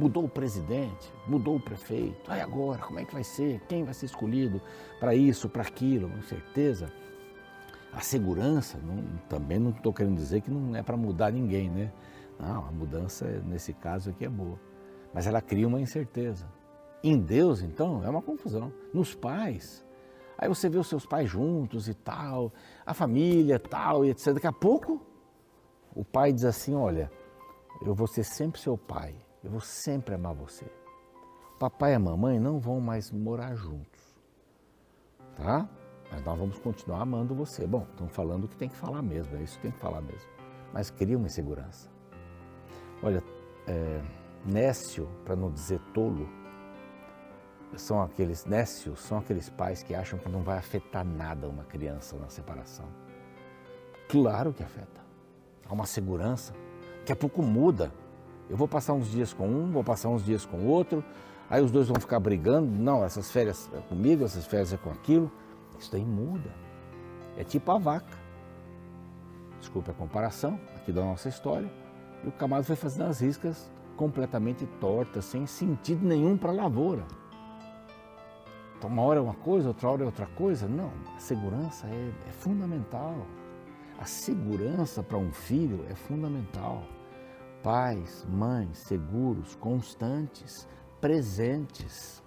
Mudou 0.04 0.26
o 0.26 0.28
presidente, 0.28 1.14
mudou 1.26 1.56
o 1.56 1.60
prefeito. 1.62 2.30
Aí 2.30 2.42
agora, 2.42 2.82
como 2.82 3.00
é 3.00 3.06
que 3.06 3.14
vai 3.14 3.24
ser? 3.24 3.62
Quem 3.70 3.86
vai 3.86 3.94
ser 3.94 4.08
escolhido 4.08 4.62
para 5.00 5.16
isso, 5.16 5.48
para 5.48 5.62
aquilo? 5.62 6.10
Com 6.10 6.22
certeza. 6.24 6.92
A 7.94 8.02
segurança, 8.02 8.78
não, 8.80 9.02
também 9.30 9.58
não 9.58 9.70
estou 9.70 9.94
querendo 9.94 10.18
dizer 10.18 10.42
que 10.42 10.52
não 10.52 10.76
é 10.76 10.84
para 10.84 10.98
mudar 10.98 11.32
ninguém, 11.32 11.70
né? 11.70 11.90
Não, 12.38 12.68
a 12.68 12.72
mudança 12.74 13.26
nesse 13.46 13.72
caso 13.72 14.10
aqui 14.10 14.26
é 14.26 14.30
boa. 14.30 14.60
Mas 15.14 15.26
ela 15.26 15.42
cria 15.42 15.70
uma 15.70 15.80
incerteza. 15.80 16.46
Em 17.02 17.18
Deus, 17.18 17.62
então, 17.62 18.04
é 18.04 18.10
uma 18.10 18.22
confusão. 18.22 18.74
Nos 18.94 19.16
pais. 19.16 19.86
Aí 20.38 20.50
você 20.50 20.68
vê 20.68 20.78
os 20.78 20.88
seus 20.88 21.06
pais 21.06 21.30
juntos 21.30 21.88
e 21.88 21.94
tal, 21.94 22.52
a 22.86 22.94
família 22.94 23.58
tal 23.58 24.04
e 24.04 24.10
etc. 24.10 24.34
Daqui 24.34 24.48
a 24.48 24.52
pouco, 24.52 25.02
o 25.96 26.04
pai 26.04 26.34
diz 26.34 26.44
assim: 26.44 26.76
Olha, 26.76 27.10
eu 27.86 27.96
vou 27.96 28.06
ser 28.06 28.26
sempre 28.26 28.60
seu 28.60 28.78
pai 28.78 29.16
eu 29.44 29.50
vou 29.50 29.60
sempre 29.62 30.16
amar 30.16 30.34
você. 30.34 30.66
Papai 31.60 31.92
e 31.92 31.96
a 31.96 32.00
mamãe 32.00 32.40
não 32.40 32.60
vão 32.60 32.80
mais 32.80 33.12
morar 33.12 33.56
juntos, 33.56 34.02
tá? 35.36 35.68
Mas 36.12 36.24
nós 36.24 36.38
vamos 36.38 36.60
continuar 36.60 37.02
amando 37.02 37.34
você. 37.34 37.66
Bom, 37.66 37.88
estão 37.92 38.08
falando 38.08 38.48
que 38.48 38.56
tem 38.56 38.70
que 38.70 38.76
falar 38.76 39.02
mesmo, 39.02 39.36
é 39.36 39.42
isso 39.42 39.56
que 39.58 39.64
tem 39.64 39.72
que 39.72 39.80
falar 39.80 40.02
mesmo. 40.02 40.30
Mas 40.72 40.90
cria 40.90 41.18
uma 41.18 41.28
insegurança. 41.28 41.90
Olha, 43.02 43.24
é, 43.68 44.02
nécio, 44.46 45.08
para 45.26 45.36
não 45.36 45.52
dizer 45.52 45.80
tolo, 45.94 46.28
são 47.76 48.02
aqueles 48.02 48.46
nécios, 48.46 49.00
são 49.00 49.18
aqueles 49.18 49.50
pais 49.50 49.82
que 49.82 49.96
acham 49.96 50.20
que 50.20 50.30
não 50.30 50.42
vai 50.42 50.58
afetar 50.58 51.04
nada 51.04 51.48
uma 51.48 51.64
criança 51.64 52.16
na 52.18 52.30
separação. 52.30 52.86
Claro 54.08 54.54
que 54.54 54.64
afeta. 54.64 55.02
Há 55.68 55.74
uma 55.74 55.86
segurança. 55.86 56.54
Daqui 57.00 57.14
a 57.14 57.16
pouco 57.16 57.42
muda. 57.42 57.92
Eu 58.50 58.58
vou 58.58 58.68
passar 58.68 58.94
uns 58.94 59.10
dias 59.10 59.34
com 59.34 59.48
um, 59.48 59.72
vou 59.72 59.84
passar 59.84 60.10
uns 60.10 60.24
dias 60.24 60.46
com 60.46 60.58
o 60.58 60.68
outro, 60.68 61.04
aí 61.50 61.62
os 61.62 61.72
dois 61.72 61.88
vão 61.88 62.00
ficar 62.00 62.20
brigando. 62.20 62.70
Não, 62.70 63.04
essas 63.04 63.32
férias 63.32 63.70
é 63.74 63.80
comigo, 63.82 64.24
essas 64.24 64.46
férias 64.46 64.74
é 64.74 64.78
com 64.78 64.90
aquilo. 64.90 65.32
Isso 65.80 65.92
daí 65.92 66.06
muda. 66.06 66.50
É 67.38 67.44
tipo 67.44 67.72
a 67.72 67.78
vaca. 67.78 68.18
Desculpe 69.60 69.90
a 69.92 69.94
comparação 69.94 70.60
aqui 70.76 70.92
da 70.92 71.02
nossa 71.02 71.30
história. 71.30 71.72
E 72.24 72.28
o 72.28 72.32
camado 72.32 72.64
foi 72.64 72.76
fazendo 72.76 73.06
as 73.06 73.22
riscas 73.22 73.72
completamente 73.96 74.66
tortas, 74.80 75.26
sem 75.26 75.46
sentido 75.46 76.06
nenhum 76.06 76.38
para 76.38 76.50
a 76.50 76.54
lavoura. 76.54 77.04
Então, 78.78 78.90
uma 78.90 79.02
hora 79.02 79.20
é 79.20 79.22
uma 79.22 79.34
coisa, 79.34 79.70
outra 79.70 79.90
hora 79.90 80.04
é 80.04 80.06
outra 80.06 80.26
coisa. 80.26 80.68
Não, 80.68 80.92
a 81.16 81.20
segurança 81.20 81.88
é, 81.88 82.12
é 82.28 82.32
fundamental. 82.32 83.16
A 83.98 84.06
segurança 84.06 85.02
para 85.02 85.18
um 85.18 85.32
filho 85.32 85.86
é 85.90 85.96
fundamental 85.96 86.84
pais, 87.64 88.26
mães 88.30 88.78
seguros, 88.78 89.56
constantes, 89.56 90.68
presentes. 91.00 92.22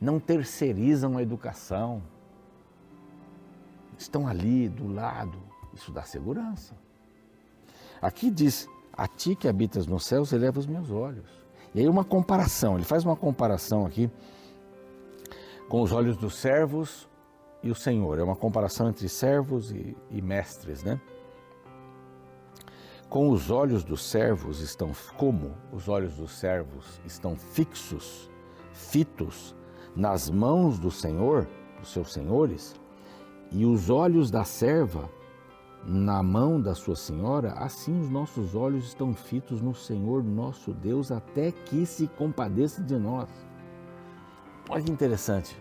Não 0.00 0.18
terceirizam 0.18 1.18
a 1.18 1.22
educação. 1.22 2.02
Estão 3.98 4.26
ali 4.26 4.68
do 4.68 4.88
lado. 4.88 5.38
Isso 5.74 5.92
dá 5.92 6.02
segurança. 6.02 6.74
Aqui 8.00 8.30
diz: 8.30 8.66
A 8.92 9.06
ti 9.06 9.36
que 9.36 9.46
habitas 9.46 9.86
nos 9.86 10.06
céus, 10.06 10.32
eleva 10.32 10.58
os 10.58 10.66
meus 10.66 10.90
olhos. 10.90 11.28
E 11.74 11.80
aí, 11.80 11.88
uma 11.88 12.04
comparação. 12.04 12.76
Ele 12.76 12.84
faz 12.84 13.04
uma 13.04 13.16
comparação 13.16 13.84
aqui 13.84 14.10
com 15.68 15.82
os 15.82 15.92
olhos 15.92 16.16
dos 16.16 16.34
servos 16.36 17.06
e 17.62 17.70
o 17.70 17.74
Senhor. 17.74 18.18
É 18.18 18.22
uma 18.22 18.36
comparação 18.36 18.88
entre 18.88 19.08
servos 19.08 19.70
e, 19.70 19.96
e 20.10 20.22
mestres, 20.22 20.82
né? 20.82 20.98
Com 23.08 23.30
os 23.30 23.50
olhos 23.50 23.84
dos 23.84 24.04
servos 24.04 24.60
estão 24.60 24.92
como 25.16 25.54
os 25.72 25.88
olhos 25.88 26.16
dos 26.16 26.30
servos 26.32 27.00
estão 27.06 27.36
fixos, 27.36 28.30
fitos 28.74 29.56
nas 29.96 30.28
mãos 30.28 30.78
do 30.78 30.90
Senhor, 30.90 31.48
dos 31.80 31.90
seus 31.90 32.12
senhores, 32.12 32.78
e 33.50 33.64
os 33.64 33.88
olhos 33.88 34.30
da 34.30 34.44
serva 34.44 35.08
na 35.86 36.22
mão 36.22 36.60
da 36.60 36.74
sua 36.74 36.96
senhora, 36.96 37.52
assim 37.52 37.98
os 37.98 38.10
nossos 38.10 38.54
olhos 38.54 38.88
estão 38.88 39.14
fitos 39.14 39.62
no 39.62 39.74
Senhor 39.74 40.22
nosso 40.22 40.74
Deus 40.74 41.10
até 41.10 41.50
que 41.50 41.86
se 41.86 42.08
compadeça 42.08 42.82
de 42.82 42.98
nós. 42.98 43.30
Olha 44.68 44.82
que 44.82 44.90
interessante. 44.90 45.58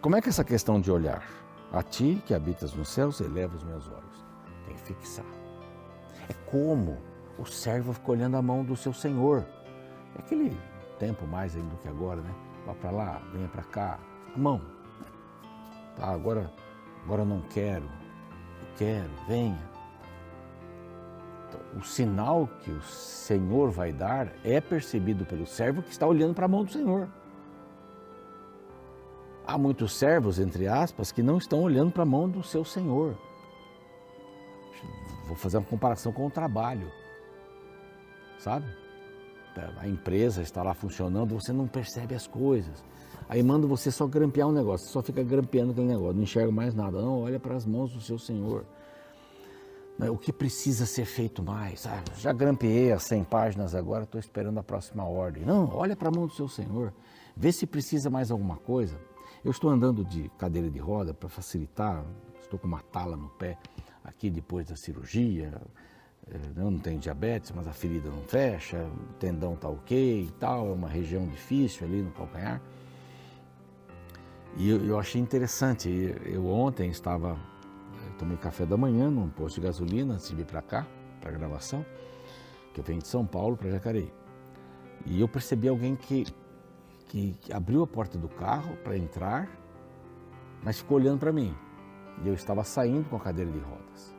Como 0.00 0.14
é 0.14 0.20
que 0.20 0.28
é 0.28 0.30
essa 0.30 0.44
questão 0.44 0.80
de 0.80 0.92
olhar? 0.92 1.24
A 1.72 1.82
ti 1.82 2.22
que 2.24 2.32
habitas 2.32 2.72
nos 2.72 2.88
céus, 2.88 3.20
eleva 3.20 3.56
os 3.56 3.64
meus 3.64 3.88
olhos. 3.88 4.24
Tem 4.64 4.76
que 4.76 4.82
fixar. 4.82 5.45
É 6.28 6.32
como 6.50 6.96
o 7.38 7.44
servo 7.44 7.92
fica 7.92 8.12
olhando 8.12 8.36
a 8.36 8.42
mão 8.42 8.64
do 8.64 8.76
seu 8.76 8.92
senhor. 8.92 9.44
É 10.14 10.18
aquele 10.18 10.56
tempo 10.98 11.26
mais 11.26 11.54
ainda 11.54 11.68
do 11.68 11.76
que 11.76 11.88
agora, 11.88 12.20
né? 12.20 12.34
Vá 12.66 12.74
para 12.74 12.90
lá, 12.90 13.22
venha 13.32 13.48
para 13.48 13.62
cá. 13.62 13.98
A 14.34 14.38
mão. 14.38 14.60
Tá, 15.96 16.08
agora, 16.08 16.50
agora 17.04 17.24
não 17.24 17.40
quero. 17.42 17.88
Quero, 18.76 19.10
venha. 19.26 19.76
Então, 21.48 21.60
o 21.78 21.84
sinal 21.84 22.48
que 22.62 22.70
o 22.70 22.82
Senhor 22.82 23.70
vai 23.70 23.92
dar 23.92 24.28
é 24.44 24.60
percebido 24.60 25.24
pelo 25.24 25.46
servo 25.46 25.82
que 25.82 25.90
está 25.90 26.06
olhando 26.06 26.34
para 26.34 26.46
a 26.46 26.48
mão 26.48 26.64
do 26.64 26.72
Senhor. 26.72 27.08
Há 29.46 29.56
muitos 29.56 29.94
servos, 29.94 30.40
entre 30.40 30.66
aspas, 30.66 31.12
que 31.12 31.22
não 31.22 31.38
estão 31.38 31.62
olhando 31.62 31.92
para 31.92 32.02
a 32.02 32.06
mão 32.06 32.28
do 32.28 32.42
seu 32.42 32.64
Senhor. 32.64 33.16
Vou 35.26 35.36
fazer 35.36 35.58
uma 35.58 35.66
comparação 35.66 36.12
com 36.12 36.26
o 36.26 36.30
trabalho, 36.30 36.90
sabe? 38.38 38.66
A 39.78 39.88
empresa 39.88 40.42
está 40.42 40.62
lá 40.62 40.74
funcionando, 40.74 41.34
você 41.34 41.52
não 41.52 41.66
percebe 41.66 42.14
as 42.14 42.26
coisas. 42.26 42.84
Aí 43.28 43.42
manda 43.42 43.66
você 43.66 43.90
só 43.90 44.06
grampear 44.06 44.46
um 44.46 44.52
negócio, 44.52 44.88
só 44.88 45.02
fica 45.02 45.22
grampeando 45.22 45.72
aquele 45.72 45.88
negócio, 45.88 46.14
não 46.14 46.22
enxerga 46.22 46.52
mais 46.52 46.74
nada. 46.74 47.00
Não, 47.00 47.22
olha 47.22 47.40
para 47.40 47.56
as 47.56 47.64
mãos 47.64 47.92
do 47.92 48.00
seu 48.00 48.18
Senhor. 48.18 48.64
Né, 49.98 50.10
o 50.10 50.18
que 50.18 50.32
precisa 50.32 50.84
ser 50.84 51.06
feito 51.06 51.42
mais? 51.42 51.86
Ah, 51.86 52.02
já 52.18 52.32
grampeei 52.32 52.92
as 52.92 53.02
100 53.04 53.24
páginas 53.24 53.74
agora, 53.74 54.04
estou 54.04 54.20
esperando 54.20 54.58
a 54.60 54.62
próxima 54.62 55.04
ordem. 55.04 55.44
Não, 55.44 55.74
olha 55.74 55.96
para 55.96 56.08
a 56.08 56.12
mão 56.12 56.26
do 56.26 56.34
seu 56.34 56.48
Senhor, 56.48 56.92
vê 57.34 57.50
se 57.50 57.66
precisa 57.66 58.10
mais 58.10 58.30
alguma 58.30 58.56
coisa. 58.56 58.96
Eu 59.42 59.50
estou 59.50 59.70
andando 59.70 60.04
de 60.04 60.28
cadeira 60.38 60.70
de 60.70 60.78
roda 60.78 61.14
para 61.14 61.28
facilitar, 61.28 62.04
estou 62.40 62.58
com 62.58 62.66
uma 62.66 62.82
tala 62.82 63.16
no 63.16 63.28
pé 63.30 63.58
aqui 64.06 64.30
depois 64.30 64.66
da 64.66 64.76
cirurgia, 64.76 65.52
eh, 66.28 66.38
eu 66.56 66.70
não 66.70 66.78
tenho 66.78 66.98
diabetes, 66.98 67.52
mas 67.54 67.66
a 67.66 67.72
ferida 67.72 68.08
não 68.08 68.22
fecha, 68.22 68.78
o 68.78 69.12
tendão 69.14 69.54
está 69.54 69.68
ok 69.68 70.22
e 70.22 70.30
tal, 70.38 70.68
é 70.68 70.72
uma 70.72 70.88
região 70.88 71.26
difícil 71.26 71.86
ali 71.86 72.00
no 72.00 72.10
calcanhar. 72.12 72.62
E 74.56 74.70
eu, 74.70 74.84
eu 74.84 74.98
achei 74.98 75.20
interessante, 75.20 75.88
eu 76.24 76.46
ontem 76.46 76.88
estava, 76.88 77.38
eu 78.06 78.18
tomei 78.18 78.36
café 78.38 78.64
da 78.64 78.76
manhã 78.76 79.10
num 79.10 79.28
posto 79.28 79.60
de 79.60 79.66
gasolina 79.66 80.14
antes 80.14 80.28
de 80.28 80.34
vir 80.34 80.46
para 80.46 80.62
cá, 80.62 80.86
para 81.20 81.30
gravação, 81.32 81.84
que 82.72 82.80
eu 82.80 82.84
venho 82.84 83.00
de 83.00 83.08
São 83.08 83.26
Paulo 83.26 83.56
para 83.56 83.70
Jacareí. 83.70 84.10
E 85.04 85.20
eu 85.20 85.28
percebi 85.28 85.68
alguém 85.68 85.94
que, 85.94 86.24
que 87.08 87.36
abriu 87.52 87.82
a 87.82 87.86
porta 87.86 88.16
do 88.16 88.28
carro 88.28 88.76
para 88.78 88.96
entrar, 88.96 89.48
mas 90.62 90.78
ficou 90.78 90.96
olhando 90.96 91.18
para 91.18 91.32
mim. 91.32 91.54
E 92.22 92.28
eu 92.28 92.34
estava 92.34 92.64
saindo 92.64 93.08
com 93.08 93.16
a 93.16 93.20
cadeira 93.20 93.50
de 93.50 93.58
rodas. 93.58 94.14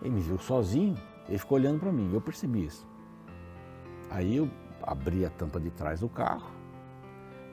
Ele 0.00 0.14
me 0.14 0.20
viu 0.20 0.38
sozinho, 0.38 0.96
ele 1.28 1.38
ficou 1.38 1.56
olhando 1.56 1.80
para 1.80 1.92
mim, 1.92 2.10
eu 2.12 2.20
percebi 2.20 2.66
isso. 2.66 2.86
Aí 4.10 4.36
eu 4.36 4.50
abri 4.82 5.24
a 5.24 5.30
tampa 5.30 5.60
de 5.60 5.70
trás 5.70 6.00
do 6.00 6.08
carro 6.08 6.50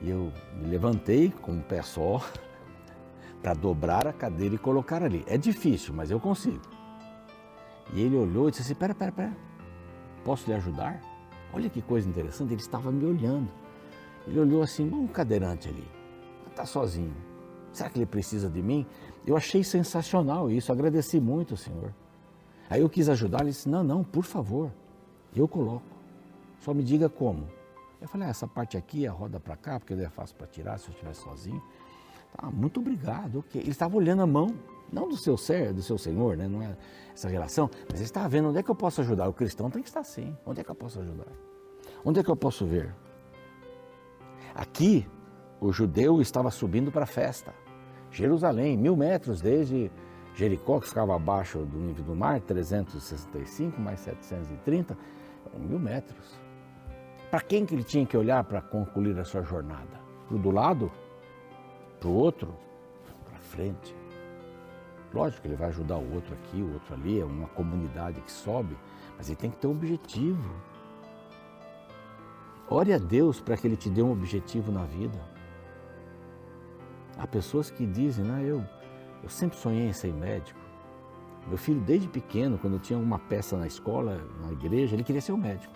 e 0.02 0.10
eu 0.10 0.32
me 0.56 0.68
levantei 0.68 1.30
com 1.30 1.52
um 1.54 1.62
pé 1.62 1.82
só 1.82 2.22
para 3.42 3.54
dobrar 3.54 4.08
a 4.08 4.14
cadeira 4.14 4.56
e 4.56 4.58
colocar 4.58 5.04
ali. 5.04 5.24
É 5.28 5.38
difícil, 5.38 5.94
mas 5.94 6.12
eu 6.12 6.20
consigo. 6.20 6.62
E 7.94 8.02
ele 8.02 8.16
olhou 8.16 8.48
e 8.48 8.52
disse 8.52 8.64
assim: 8.64 8.76
Pera, 8.76 8.94
pera, 8.94 9.12
pera, 9.12 9.38
posso 10.24 10.50
lhe 10.50 10.56
ajudar? 10.56 11.02
Olha 11.54 11.70
que 11.70 11.82
coisa 11.82 12.08
interessante, 12.08 12.54
ele 12.54 12.62
estava 12.62 12.92
me 12.92 13.06
olhando. 13.06 13.50
Ele 14.28 14.40
olhou 14.40 14.62
assim: 14.62 14.90
um 14.90 15.08
cadeirante 15.08 15.68
ali, 15.68 15.88
está 16.48 16.66
sozinho. 16.66 17.16
Será 17.72 17.90
que 17.90 18.00
ele 18.00 18.06
precisa 18.06 18.50
de 18.50 18.62
mim? 18.62 18.86
Eu 19.30 19.38
achei 19.38 19.64
sensacional 19.64 20.50
isso, 20.50 20.72
agradeci 20.72 21.20
muito, 21.20 21.56
Senhor. 21.56 21.94
Aí 22.68 22.82
eu 22.82 22.90
quis 22.90 23.08
ajudar, 23.10 23.42
ele 23.42 23.52
disse: 23.52 23.70
Não, 23.70 23.84
não, 23.84 24.04
por 24.04 24.24
favor, 24.24 24.72
eu 25.36 25.48
coloco. 25.48 25.86
Só 26.62 26.74
me 26.74 26.82
diga 26.82 27.08
como. 27.08 27.48
Eu 28.02 28.08
falei: 28.08 28.26
ah, 28.26 28.32
Essa 28.32 28.48
parte 28.48 28.76
aqui, 28.76 29.06
a 29.06 29.12
roda 29.12 29.40
para 29.40 29.56
cá, 29.56 29.80
porque 29.80 29.94
é 29.94 30.10
fácil 30.10 30.36
para 30.36 30.48
tirar 30.48 30.80
se 30.80 30.88
eu 30.88 30.94
estiver 30.94 31.14
sozinho. 31.14 31.62
Tá, 32.36 32.50
muito 32.50 32.80
obrigado. 32.80 33.46
Ele 33.54 33.70
estava 33.70 33.96
olhando 33.96 34.24
a 34.24 34.26
mão. 34.26 34.48
Não 34.92 35.08
do 35.08 35.16
seu 35.16 35.38
ser, 35.38 35.74
do 35.74 35.84
seu 35.84 36.00
Senhor, 36.00 36.36
né? 36.36 36.48
não 36.48 36.64
é 36.64 36.76
essa 37.14 37.30
relação, 37.30 37.70
mas 37.88 38.00
ele 38.00 38.06
está 38.06 38.28
vendo 38.28 38.50
onde 38.50 38.58
é 38.58 38.64
que 38.64 38.72
eu 38.72 38.76
posso 38.76 39.02
ajudar. 39.02 39.30
O 39.30 39.34
cristão 39.34 39.70
tem 39.70 39.84
que 39.84 39.90
estar 39.90 40.00
assim. 40.00 40.36
Onde 40.44 40.62
é 40.62 40.64
que 40.64 40.72
eu 40.72 40.76
posso 40.76 41.00
ajudar? 41.00 41.28
Onde 42.04 42.20
é 42.20 42.24
que 42.24 42.32
eu 42.32 42.36
posso 42.36 42.66
ver? 42.66 42.96
Aqui, 44.56 45.08
o 45.62 45.72
judeu 45.72 46.20
estava 46.20 46.50
subindo 46.50 46.92
para 46.92 47.04
a 47.04 47.06
festa. 47.06 47.54
Jerusalém, 48.12 48.78
mil 48.78 48.96
metros 48.96 49.42
desde 49.42 49.92
Jericó, 50.36 50.80
que 50.80 50.88
ficava 50.88 51.16
abaixo 51.16 51.60
do 51.60 51.78
nível 51.78 52.04
do 52.04 52.16
mar, 52.16 52.40
365 52.42 53.80
mais 53.80 54.00
730, 54.00 54.98
mil 55.58 55.80
metros. 55.80 56.40
Para 57.30 57.42
quem 57.42 57.66
que 57.66 57.76
ele 57.76 57.84
tinha 57.84 58.06
que 58.06 58.18
olhar 58.18 58.44
para 58.44 58.62
concluir 58.62 59.18
a 59.20 59.24
sua 59.24 59.44
jornada? 59.44 60.00
Para 60.28 60.36
o 60.36 60.40
do 60.40 60.52
lado? 60.52 60.92
Para 62.00 62.10
o 62.10 62.14
outro? 62.14 62.56
Para 63.30 63.40
frente. 63.40 63.96
Lógico 65.14 65.42
que 65.42 65.48
ele 65.48 65.56
vai 65.56 65.70
ajudar 65.70 65.98
o 65.98 66.14
outro 66.14 66.34
aqui, 66.36 66.62
o 66.62 66.74
outro 66.74 66.94
ali, 66.94 67.20
é 67.20 67.26
uma 67.26 67.48
comunidade 67.50 68.22
que 68.22 68.32
sobe, 68.32 68.78
mas 69.18 69.28
ele 69.28 69.36
tem 69.36 69.52
que 69.52 69.58
ter 69.58 69.68
um 69.68 69.72
objetivo. 69.72 70.54
Ore 72.72 72.94
a 72.94 73.00
Deus 73.00 73.42
para 73.42 73.58
que 73.58 73.66
Ele 73.66 73.76
te 73.76 73.90
dê 73.90 74.04
um 74.04 74.12
objetivo 74.12 74.72
na 74.72 74.86
vida. 74.86 75.18
Há 77.20 77.28
pessoas 77.28 77.70
que 77.70 77.86
dizem, 77.86 78.24
né, 78.24 78.44
eu, 78.46 78.66
eu 79.22 79.30
sempre 79.30 79.58
sonhei 79.58 79.90
em 79.90 79.94
ser 79.94 80.14
médico. 80.14 80.58
Meu 81.48 81.58
filho, 81.58 81.82
desde 81.82 82.08
pequeno, 82.08 82.58
quando 82.58 82.80
tinha 82.80 82.98
uma 82.98 83.20
peça 83.20 83.58
na 83.58 83.68
escola, 83.68 84.26
na 84.42 84.54
igreja, 84.54 84.96
ele 84.96 85.04
queria 85.04 85.22
ser 85.22 85.34
um 85.34 85.38
médico. 85.38 85.74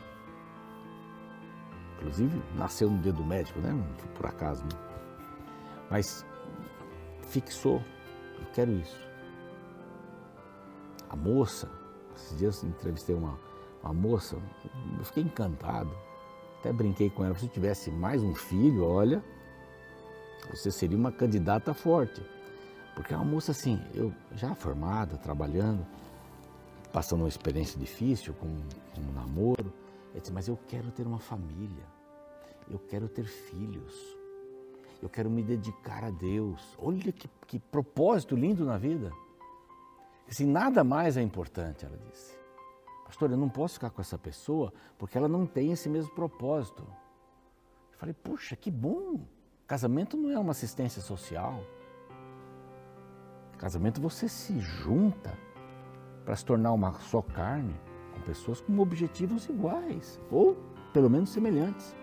Inclusive, 1.98 2.42
nasceu 2.56 2.90
no 2.90 2.98
dedo 3.00 3.24
médico, 3.26 3.60
né? 3.60 3.72
Por 4.16 4.26
acaso. 4.26 4.64
Né? 4.64 4.70
Mas 5.90 6.26
fixou, 7.28 7.82
eu 8.40 8.46
quero 8.54 8.72
isso. 8.72 9.00
A 11.10 11.16
moça, 11.16 11.70
esses 12.16 12.38
dias 12.38 12.64
eu 12.64 12.70
entrevistei 12.70 13.16
uma, 13.16 13.38
uma 13.84 13.94
moça, 13.94 14.38
eu 14.98 15.06
fiquei 15.06 15.24
encantado. 15.24 15.92
Até 16.60 16.72
brinquei 16.72 17.10
com 17.10 17.26
ela, 17.26 17.36
se 17.36 17.50
tivesse 17.50 17.92
mais 17.92 18.24
um 18.24 18.34
filho, 18.34 18.86
olha, 18.86 19.24
você 20.50 20.72
seria 20.72 20.98
uma 20.98 21.12
candidata 21.12 21.74
forte. 21.74 22.22
Porque 22.96 23.14
é 23.14 23.18
uma 23.18 23.26
moça 23.26 23.52
assim, 23.52 23.82
eu 23.94 24.14
já 24.36 24.54
formada, 24.54 25.18
trabalhando, 25.18 25.86
passando 26.92 27.22
uma 27.22 27.30
experiência 27.30 27.80
difícil 27.80 28.34
com, 28.36 28.48
com 28.94 29.02
um 29.02 29.14
namoro, 29.14 29.74
ele 30.12 30.22
disse, 30.22 30.32
mas 30.32 30.48
eu 30.48 30.58
quero 30.68 30.92
ter 30.92 31.08
uma 31.08 31.18
família, 31.18 31.84
eu 32.70 32.78
quero 32.78 33.08
ter 33.08 33.26
filhos, 33.26 33.94
eu 35.02 35.10
quero 35.10 35.30
me 35.30 35.42
dedicar 35.42 36.04
a 36.04 36.12
Deus. 36.12 36.62
Olha 36.78 37.12
que, 37.12 37.28
que 37.48 37.60
propósito 37.60 38.36
lindo 38.36 38.64
na 38.64 38.78
vida. 38.78 39.12
Assim, 40.30 40.46
nada 40.46 40.84
mais 40.84 41.18
é 41.18 41.22
importante, 41.22 41.86
ela 41.86 41.98
disse. 42.10 42.38
Pastor, 43.06 43.32
eu 43.32 43.38
não 43.38 43.50
posso 43.50 43.76
ficar 43.76 43.90
com 43.90 44.02
essa 44.02 44.18
pessoa 44.18 44.72
porque 44.98 45.18
ela 45.18 45.28
não 45.28 45.46
tem 45.46 45.72
esse 45.72 45.90
mesmo 45.90 46.14
propósito. 46.14 46.84
Eu 47.92 47.98
falei, 47.98 48.14
puxa, 48.14 48.56
que 48.56 48.72
bom. 48.72 49.20
Casamento 49.66 50.18
não 50.18 50.30
é 50.30 50.38
uma 50.38 50.52
assistência 50.52 51.02
social. 51.02 51.64
Casamento 53.58 54.02
você 54.02 54.28
se 54.28 54.60
junta 54.60 55.34
para 56.26 56.36
se 56.36 56.44
tornar 56.44 56.74
uma 56.74 56.94
só 56.94 57.22
carne 57.22 57.74
com 58.14 58.22
pessoas 58.22 58.60
com 58.60 58.78
objetivos 58.80 59.48
iguais, 59.48 60.20
ou 60.30 60.58
pelo 60.92 61.10
menos 61.10 61.30
semelhantes. 61.30 61.96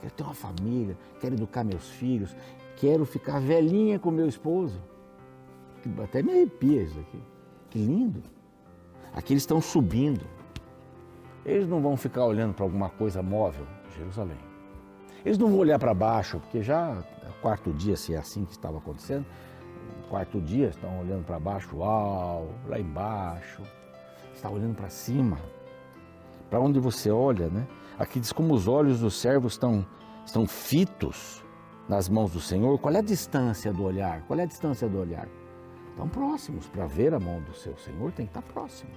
Quero 0.00 0.12
ter 0.12 0.22
uma 0.24 0.34
família, 0.34 0.98
quero 1.20 1.34
educar 1.34 1.62
meus 1.62 1.88
filhos, 1.88 2.36
quero 2.76 3.04
ficar 3.04 3.40
velhinha 3.40 3.98
com 3.98 4.10
meu 4.10 4.28
esposo. 4.28 4.82
Até 6.02 6.22
me 6.22 6.32
arrepia 6.32 6.82
isso 6.82 6.98
aqui. 6.98 7.22
Que 7.70 7.78
lindo. 7.78 8.22
Aqui 9.12 9.32
eles 9.32 9.44
estão 9.44 9.60
subindo. 9.60 10.26
Eles 11.44 11.68
não 11.68 11.80
vão 11.80 11.96
ficar 11.96 12.24
olhando 12.24 12.54
para 12.54 12.64
alguma 12.64 12.90
coisa 12.90 13.22
móvel, 13.22 13.66
Jerusalém. 13.96 14.53
Eles 15.24 15.38
não 15.38 15.48
vão 15.48 15.58
olhar 15.58 15.78
para 15.78 15.94
baixo, 15.94 16.38
porque 16.40 16.62
já 16.62 17.02
é 17.22 17.40
quarto 17.40 17.72
dia, 17.72 17.96
se 17.96 18.14
é 18.14 18.18
assim 18.18 18.44
que 18.44 18.52
estava 18.52 18.78
acontecendo, 18.78 19.24
quarto 20.08 20.40
dia 20.40 20.68
estão 20.68 21.00
olhando 21.00 21.24
para 21.24 21.38
baixo, 21.38 21.76
uau, 21.76 22.48
lá 22.66 22.78
embaixo, 22.78 23.62
está 24.34 24.50
olhando 24.50 24.74
para 24.74 24.88
cima 24.88 25.38
para 26.54 26.60
onde 26.60 26.78
você 26.78 27.10
olha, 27.10 27.48
né? 27.48 27.66
Aqui 27.98 28.20
diz 28.20 28.32
como 28.32 28.54
os 28.54 28.68
olhos 28.68 29.00
dos 29.00 29.20
servos 29.20 29.54
estão, 29.54 29.84
estão 30.24 30.46
fitos 30.46 31.44
nas 31.88 32.08
mãos 32.08 32.32
do 32.32 32.40
Senhor. 32.40 32.78
Qual 32.78 32.94
é 32.94 32.98
a 32.98 33.02
distância 33.02 33.72
do 33.72 33.82
olhar? 33.82 34.22
Qual 34.28 34.38
é 34.38 34.44
a 34.44 34.46
distância 34.46 34.88
do 34.88 35.00
olhar? 35.00 35.28
Estão 35.90 36.08
próximos. 36.08 36.68
Para 36.68 36.86
ver 36.86 37.12
a 37.12 37.18
mão 37.18 37.40
do 37.40 37.52
seu 37.54 37.76
Senhor 37.76 38.12
tem 38.12 38.26
que 38.26 38.30
estar 38.30 38.42
próximo. 38.42 38.92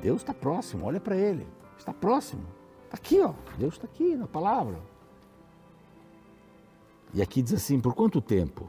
Deus 0.00 0.22
está 0.22 0.32
próximo, 0.32 0.86
olha 0.86 0.98
para 0.98 1.16
Ele. 1.16 1.46
Está 1.76 1.92
próximo. 1.92 2.44
Está 2.84 2.96
aqui, 2.96 3.20
ó. 3.20 3.34
Deus 3.58 3.74
está 3.74 3.86
aqui 3.86 4.16
na 4.16 4.26
palavra. 4.26 4.78
E 7.14 7.22
aqui 7.22 7.40
diz 7.40 7.54
assim: 7.54 7.80
por 7.80 7.94
quanto 7.94 8.20
tempo? 8.20 8.68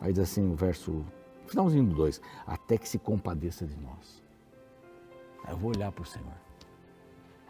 Aí 0.00 0.12
diz 0.12 0.22
assim 0.22 0.50
o 0.50 0.56
verso, 0.56 1.04
finalzinho 1.46 1.84
do 1.84 1.94
2: 1.94 2.20
até 2.46 2.76
que 2.76 2.88
se 2.88 2.98
compadeça 2.98 3.66
de 3.66 3.76
nós. 3.76 4.22
Eu 5.48 5.56
vou 5.56 5.70
olhar 5.70 5.92
para 5.92 6.02
o 6.02 6.06
Senhor 6.06 6.42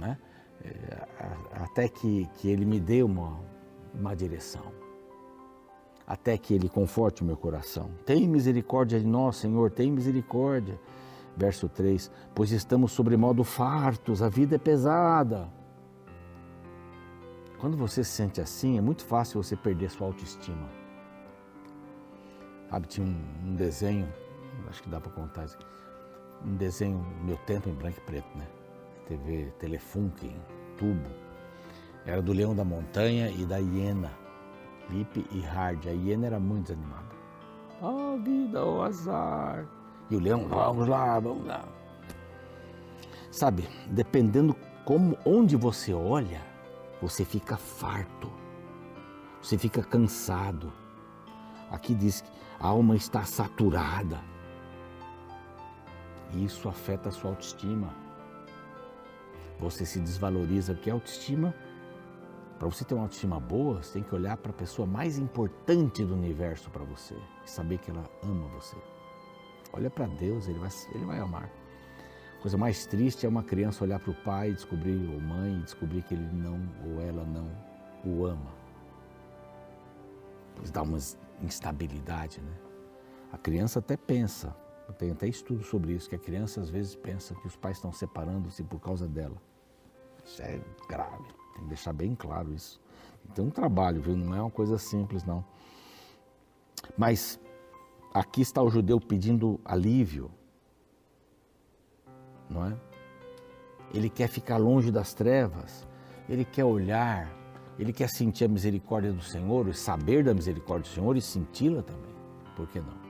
né? 0.02 0.18
É, 0.64 1.06
até 1.52 1.88
que, 1.88 2.28
que 2.34 2.48
Ele 2.48 2.64
me 2.64 2.78
dê 2.78 3.02
uma, 3.02 3.40
uma 3.94 4.14
direção, 4.14 4.72
até 6.06 6.36
que 6.36 6.54
Ele 6.54 6.68
conforte 6.68 7.22
o 7.22 7.24
meu 7.24 7.36
coração. 7.36 7.90
Tem 8.04 8.28
misericórdia 8.28 8.98
de 9.00 9.06
nós, 9.06 9.36
Senhor, 9.36 9.70
tem 9.70 9.90
misericórdia. 9.90 10.78
Verso 11.36 11.68
3: 11.68 12.10
Pois 12.34 12.52
estamos 12.52 12.92
sobremodo 12.92 13.42
fartos, 13.42 14.22
a 14.22 14.28
vida 14.28 14.56
é 14.56 14.58
pesada. 14.58 15.48
Quando 17.62 17.76
você 17.76 18.02
se 18.02 18.10
sente 18.10 18.40
assim, 18.40 18.76
é 18.76 18.80
muito 18.80 19.04
fácil 19.04 19.40
você 19.40 19.54
perder 19.54 19.88
sua 19.88 20.08
autoestima. 20.08 20.68
Sabe, 22.68 22.88
tinha 22.88 23.06
um, 23.06 23.50
um 23.50 23.54
desenho, 23.54 24.12
acho 24.68 24.82
que 24.82 24.88
dá 24.88 25.00
para 25.00 25.12
contar, 25.12 25.46
um 26.44 26.56
desenho, 26.56 27.06
meu 27.22 27.36
tempo 27.46 27.68
em 27.68 27.72
branco 27.72 27.98
e 27.98 28.00
preto, 28.00 28.36
né? 28.36 28.48
TV 29.06 29.52
Telefunk, 29.60 30.34
tubo. 30.76 31.08
Era 32.04 32.20
do 32.20 32.32
Leão 32.32 32.52
da 32.52 32.64
Montanha 32.64 33.30
e 33.30 33.46
da 33.46 33.58
Hiena, 33.58 34.10
Lip 34.90 35.24
e 35.30 35.40
Hard. 35.42 35.86
A 35.86 35.92
Hiena 35.92 36.26
era 36.26 36.40
muito 36.40 36.64
desanimada. 36.64 37.14
Oh, 37.80 38.18
vida, 38.18 38.64
oh, 38.64 38.82
azar. 38.82 39.68
E 40.10 40.16
o 40.16 40.18
leão, 40.18 40.48
vamos 40.48 40.88
lá, 40.88 41.20
vamos 41.20 41.46
lá. 41.46 41.64
Sabe, 43.30 43.68
dependendo 43.86 44.52
como, 44.84 45.16
onde 45.24 45.54
você 45.54 45.94
olha, 45.94 46.50
você 47.02 47.24
fica 47.24 47.56
farto, 47.56 48.32
você 49.42 49.58
fica 49.58 49.82
cansado. 49.82 50.72
Aqui 51.70 51.94
diz 51.94 52.22
que 52.22 52.30
a 52.58 52.68
alma 52.68 52.96
está 52.96 53.24
saturada. 53.24 54.18
E 56.32 56.44
isso 56.44 56.68
afeta 56.68 57.10
a 57.10 57.12
sua 57.12 57.30
autoestima 57.30 58.02
você 59.62 59.86
se 59.86 60.00
desvaloriza, 60.00 60.74
porque 60.74 60.90
a 60.90 60.94
autoestima, 60.94 61.54
para 62.58 62.68
você 62.68 62.84
ter 62.84 62.94
uma 62.94 63.04
autoestima 63.04 63.38
boa, 63.38 63.82
você 63.82 63.94
tem 63.94 64.02
que 64.02 64.14
olhar 64.14 64.36
para 64.36 64.50
a 64.50 64.54
pessoa 64.54 64.86
mais 64.86 65.18
importante 65.18 66.04
do 66.04 66.14
universo 66.14 66.68
para 66.70 66.84
você 66.84 67.14
e 67.44 67.50
saber 67.50 67.78
que 67.78 67.90
ela 67.90 68.04
ama 68.24 68.48
você. 68.48 68.76
Olha 69.72 69.88
para 69.88 70.06
Deus, 70.06 70.48
ele 70.48 70.58
vai, 70.58 70.70
ele 70.94 71.04
vai 71.04 71.18
amar. 71.20 71.48
Coisa 72.42 72.58
mais 72.58 72.84
triste 72.86 73.24
é 73.24 73.28
uma 73.28 73.44
criança 73.44 73.84
olhar 73.84 74.00
para 74.00 74.10
o 74.10 74.14
pai, 74.14 74.52
descobrir, 74.52 75.08
ou 75.14 75.20
mãe, 75.20 75.60
e 75.60 75.62
descobrir 75.62 76.02
que 76.02 76.12
ele 76.12 76.28
não 76.32 76.60
ou 76.84 77.00
ela 77.00 77.24
não 77.24 77.48
o 78.04 78.26
ama. 78.26 78.50
Isso 80.60 80.72
dá 80.72 80.82
uma 80.82 80.98
instabilidade, 81.40 82.40
né? 82.40 82.52
A 83.30 83.38
criança 83.38 83.78
até 83.78 83.96
pensa, 83.96 84.56
tem 84.98 85.12
até 85.12 85.28
estudo 85.28 85.62
sobre 85.62 85.92
isso, 85.92 86.08
que 86.08 86.16
a 86.16 86.18
criança 86.18 86.60
às 86.60 86.68
vezes 86.68 86.96
pensa 86.96 87.32
que 87.32 87.46
os 87.46 87.54
pais 87.54 87.76
estão 87.76 87.92
separando-se 87.92 88.64
por 88.64 88.80
causa 88.80 89.06
dela. 89.06 89.36
Isso 90.24 90.42
é 90.42 90.60
grave, 90.88 91.28
tem 91.54 91.62
que 91.62 91.68
deixar 91.68 91.92
bem 91.92 92.12
claro 92.16 92.52
isso. 92.52 92.80
Tem 93.36 93.44
um 93.44 93.50
trabalho, 93.50 94.02
viu? 94.02 94.16
Não 94.16 94.34
é 94.34 94.40
uma 94.40 94.50
coisa 94.50 94.78
simples, 94.78 95.22
não. 95.22 95.44
Mas 96.98 97.38
aqui 98.12 98.40
está 98.40 98.60
o 98.60 98.68
judeu 98.68 99.00
pedindo 99.00 99.60
alívio, 99.64 100.28
não 102.52 102.66
é? 102.66 102.74
Ele 103.92 104.08
quer 104.08 104.28
ficar 104.28 104.56
longe 104.56 104.90
das 104.90 105.12
trevas, 105.12 105.86
ele 106.28 106.44
quer 106.44 106.64
olhar, 106.64 107.30
ele 107.78 107.92
quer 107.92 108.08
sentir 108.08 108.44
a 108.44 108.48
misericórdia 108.48 109.12
do 109.12 109.22
Senhor, 109.22 109.74
saber 109.74 110.24
da 110.24 110.32
misericórdia 110.32 110.90
do 110.90 110.94
Senhor 110.94 111.16
e 111.16 111.20
senti-la 111.20 111.82
também. 111.82 112.14
Por 112.56 112.68
que 112.68 112.80
não? 112.80 113.02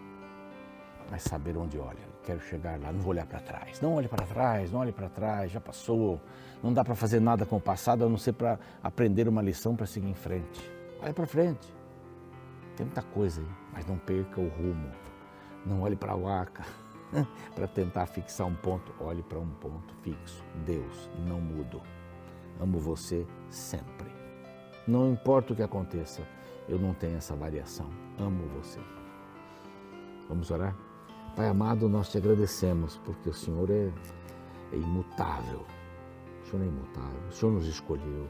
Mas 1.10 1.22
saber 1.22 1.56
onde 1.56 1.78
olha 1.78 2.12
quero 2.22 2.40
chegar 2.40 2.78
lá, 2.80 2.92
não 2.92 3.00
vou 3.00 3.10
olhar 3.10 3.26
para 3.26 3.40
trás. 3.40 3.80
Não 3.80 3.94
olhe 3.94 4.08
para 4.08 4.24
trás, 4.24 4.70
não 4.70 4.80
olhe 4.80 4.92
para 4.92 5.08
trás, 5.08 5.50
já 5.50 5.60
passou. 5.60 6.20
Não 6.62 6.72
dá 6.72 6.84
para 6.84 6.94
fazer 6.94 7.20
nada 7.20 7.44
com 7.44 7.56
o 7.56 7.60
passado 7.60 8.04
a 8.04 8.08
não 8.08 8.16
ser 8.16 8.32
para 8.32 8.58
aprender 8.82 9.28
uma 9.28 9.42
lição 9.42 9.74
para 9.74 9.86
seguir 9.86 10.08
em 10.08 10.14
frente. 10.14 10.60
Olhe 11.02 11.12
para 11.12 11.26
frente. 11.26 11.72
Tem 12.76 12.86
muita 12.86 13.02
coisa 13.02 13.40
aí, 13.40 13.48
mas 13.72 13.86
não 13.86 13.98
perca 13.98 14.40
o 14.40 14.48
rumo. 14.48 14.90
Não 15.66 15.82
olhe 15.82 15.96
para 15.96 16.14
o 16.16 16.28
arca. 16.28 16.64
para 17.54 17.66
tentar 17.66 18.06
fixar 18.06 18.46
um 18.46 18.54
ponto. 18.54 18.92
Olhe 19.00 19.22
para 19.22 19.38
um 19.38 19.48
ponto 19.48 19.94
fixo. 20.02 20.44
Deus, 20.64 21.10
não 21.26 21.40
mudo. 21.40 21.80
Amo 22.60 22.78
você 22.78 23.26
sempre. 23.50 24.10
Não 24.86 25.12
importa 25.12 25.52
o 25.52 25.56
que 25.56 25.62
aconteça, 25.62 26.26
eu 26.68 26.78
não 26.78 26.94
tenho 26.94 27.16
essa 27.16 27.34
variação. 27.34 27.88
Amo 28.18 28.46
você. 28.56 28.80
Vamos 30.28 30.50
orar? 30.50 30.76
Pai 31.36 31.48
amado, 31.48 31.88
nós 31.88 32.10
te 32.10 32.18
agradecemos 32.18 32.98
porque 33.04 33.30
o 33.30 33.34
Senhor 33.34 33.70
é, 33.70 33.92
é 34.72 34.76
imutável. 34.76 35.64
O 36.42 36.46
Senhor 36.46 36.62
é 36.62 36.66
imutável. 36.66 37.20
O 37.28 37.32
Senhor 37.32 37.52
nos 37.52 37.66
escolheu. 37.66 38.26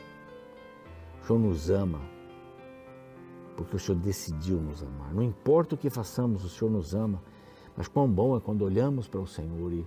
O 1.21 1.27
Senhor 1.27 1.39
nos 1.39 1.71
ama 1.71 2.01
porque 3.57 3.77
o 3.77 3.79
Senhor 3.79 3.99
decidiu 3.99 4.61
nos 4.61 4.83
amar. 4.83 5.13
Não 5.15 5.23
importa 5.23 5.75
o 5.75 5.79
que 5.79 5.91
façamos, 5.91 6.45
o 6.45 6.49
Senhor 6.49 6.71
nos 6.71 6.95
ama. 6.95 7.23
Mas 7.77 7.89
quão 7.89 8.09
bom 8.09 8.37
é 8.37 8.41
quando 8.41 8.63
olhamos 8.63 9.09
para 9.09 9.21
o 9.21 9.27
Senhor 9.27 9.73
e, 9.73 9.87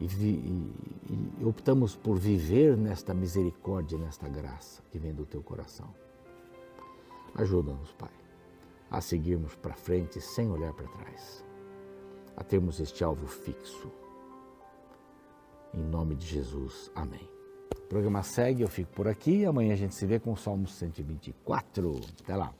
e, 0.00 0.04
e, 0.04 1.40
e 1.40 1.44
optamos 1.44 1.96
por 1.96 2.18
viver 2.18 2.76
nesta 2.76 3.14
misericórdia, 3.14 3.98
nesta 3.98 4.28
graça 4.28 4.82
que 4.90 4.98
vem 4.98 5.12
do 5.12 5.24
teu 5.24 5.42
coração. 5.42 5.88
Ajuda-nos, 7.34 7.92
Pai, 7.92 8.12
a 8.90 9.00
seguirmos 9.00 9.54
para 9.56 9.74
frente 9.74 10.20
sem 10.20 10.50
olhar 10.50 10.72
para 10.72 10.86
trás, 10.86 11.44
a 12.36 12.44
termos 12.44 12.78
este 12.78 13.02
alvo 13.02 13.26
fixo. 13.26 13.90
Em 15.72 15.82
nome 15.82 16.14
de 16.14 16.26
Jesus, 16.26 16.90
amém. 16.94 17.28
O 17.76 17.86
programa 17.88 18.22
segue, 18.22 18.62
eu 18.62 18.68
fico 18.68 18.92
por 18.92 19.08
aqui. 19.08 19.44
Amanhã 19.44 19.72
a 19.72 19.76
gente 19.76 19.94
se 19.94 20.06
vê 20.06 20.20
com 20.20 20.32
o 20.32 20.36
Salmo 20.36 20.68
124. 20.68 22.00
Até 22.22 22.36
lá. 22.36 22.54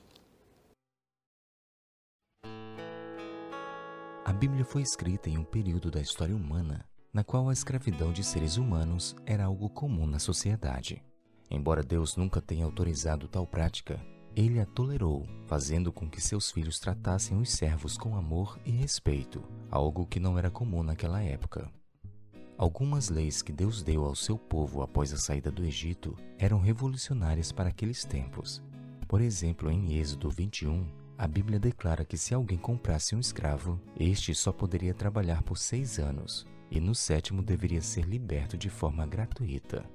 Bíblia 4.35 4.65
foi 4.65 4.83
escrita 4.83 5.31
em 5.31 5.39
um 5.39 5.45
período 5.45 5.91
da 5.91 6.01
história 6.01 6.37
humana 6.37 6.85
na 7.15 7.23
qual 7.23 7.49
a 7.49 7.53
escravidão 7.53 8.13
de 8.13 8.25
seres 8.25 8.57
humanos 8.57 9.15
era 9.25 9.45
algo 9.45 9.71
comum 9.71 10.05
na 10.05 10.19
sociedade. 10.19 11.01
Embora 11.49 11.81
Deus 11.81 12.17
nunca 12.17 12.41
tenha 12.41 12.65
autorizado 12.65 13.29
tal 13.29 13.47
prática, 13.47 14.05
ele 14.35 14.59
a 14.59 14.67
tolerou, 14.67 15.25
fazendo 15.47 15.93
com 15.93 16.11
que 16.11 16.21
seus 16.21 16.51
filhos 16.51 16.81
tratassem 16.81 17.39
os 17.39 17.51
servos 17.53 17.97
com 17.97 18.17
amor 18.17 18.59
e 18.67 18.73
respeito, 18.73 19.45
algo 19.71 20.05
que 20.05 20.19
não 20.19 20.37
era 20.37 20.51
comum 20.51 20.83
naquela 20.83 21.23
época. 21.23 21.71
Algumas 22.59 23.09
leis 23.09 23.43
que 23.43 23.53
Deus 23.53 23.81
deu 23.81 24.05
ao 24.05 24.17
seu 24.17 24.37
povo 24.37 24.83
após 24.83 25.13
a 25.13 25.17
saída 25.17 25.53
do 25.53 25.65
Egito 25.65 26.17
eram 26.37 26.59
revolucionárias 26.59 27.53
para 27.53 27.69
aqueles 27.69 28.05
tempos. 28.05 28.61
Por 29.07 29.21
exemplo, 29.21 29.71
em 29.71 29.95
Êxodo 29.95 30.29
21, 30.31 30.85
a 31.17 31.29
Bíblia 31.29 31.61
declara 31.61 32.05
que 32.05 32.17
se 32.17 32.35
alguém 32.35 32.59
comprasse 32.59 33.15
um 33.15 33.21
escravo, 33.21 33.81
este 33.99 34.35
só 34.35 34.53
poderia 34.53 34.93
trabalhar 34.93 35.43
por 35.43 35.57
seis 35.57 35.99
anos, 35.99 36.45
e 36.71 36.81
no 36.81 36.95
sétimo 36.95 37.43
deveria 37.43 37.81
ser 37.81 38.05
liberto 38.05 38.57
de 38.57 38.69
forma 38.69 39.07
gratuita. 39.07 39.89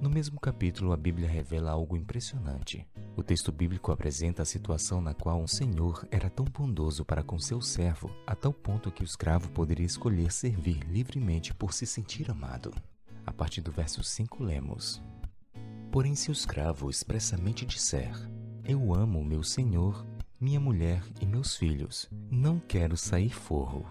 No 0.00 0.10
mesmo 0.10 0.38
capítulo, 0.38 0.92
a 0.92 0.96
Bíblia 0.96 1.28
revela 1.28 1.72
algo 1.72 1.96
impressionante. 1.96 2.86
O 3.16 3.22
texto 3.22 3.50
bíblico 3.50 3.90
apresenta 3.90 4.42
a 4.42 4.44
situação 4.44 5.00
na 5.00 5.12
qual 5.12 5.40
um 5.40 5.46
senhor 5.46 6.06
era 6.10 6.30
tão 6.30 6.44
bondoso 6.44 7.04
para 7.04 7.22
com 7.22 7.38
seu 7.38 7.60
servo, 7.60 8.10
a 8.24 8.36
tal 8.36 8.52
ponto 8.52 8.92
que 8.92 9.02
o 9.02 9.04
escravo 9.04 9.50
poderia 9.50 9.86
escolher 9.86 10.30
servir 10.30 10.84
livremente 10.88 11.52
por 11.52 11.72
se 11.72 11.84
sentir 11.84 12.30
amado. 12.30 12.72
A 13.26 13.32
partir 13.32 13.60
do 13.60 13.72
verso 13.72 14.04
5 14.04 14.44
lemos: 14.44 15.02
Porém, 15.90 16.14
se 16.14 16.30
o 16.30 16.32
escravo 16.32 16.88
expressamente 16.88 17.66
disser: 17.66 18.14
Eu 18.64 18.94
amo 18.94 19.24
meu 19.24 19.42
senhor, 19.42 20.06
minha 20.40 20.60
mulher 20.60 21.02
e 21.20 21.26
meus 21.26 21.56
filhos, 21.56 22.08
não 22.30 22.60
quero 22.60 22.96
sair 22.96 23.30
forro. 23.30 23.84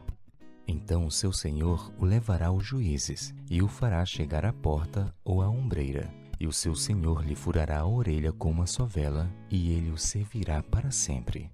Então 0.66 1.06
o 1.06 1.12
seu 1.12 1.34
senhor 1.34 1.92
o 1.98 2.06
levará 2.06 2.48
aos 2.48 2.66
juízes 2.66 3.34
e 3.50 3.62
o 3.62 3.68
fará 3.68 4.06
chegar 4.06 4.46
à 4.46 4.54
porta 4.54 5.14
ou 5.26 5.42
à 5.42 5.50
ombreira. 5.50 6.10
E 6.40 6.48
o 6.48 6.54
seu 6.54 6.76
senhor 6.76 7.26
lhe 7.26 7.36
furará 7.36 7.80
a 7.80 7.88
orelha 7.88 8.32
com 8.32 8.52
uma 8.52 8.68
sovela, 8.68 9.30
e 9.50 9.72
ele 9.72 9.90
o 9.90 9.98
servirá 9.98 10.62
para 10.62 10.92
sempre. 10.92 11.52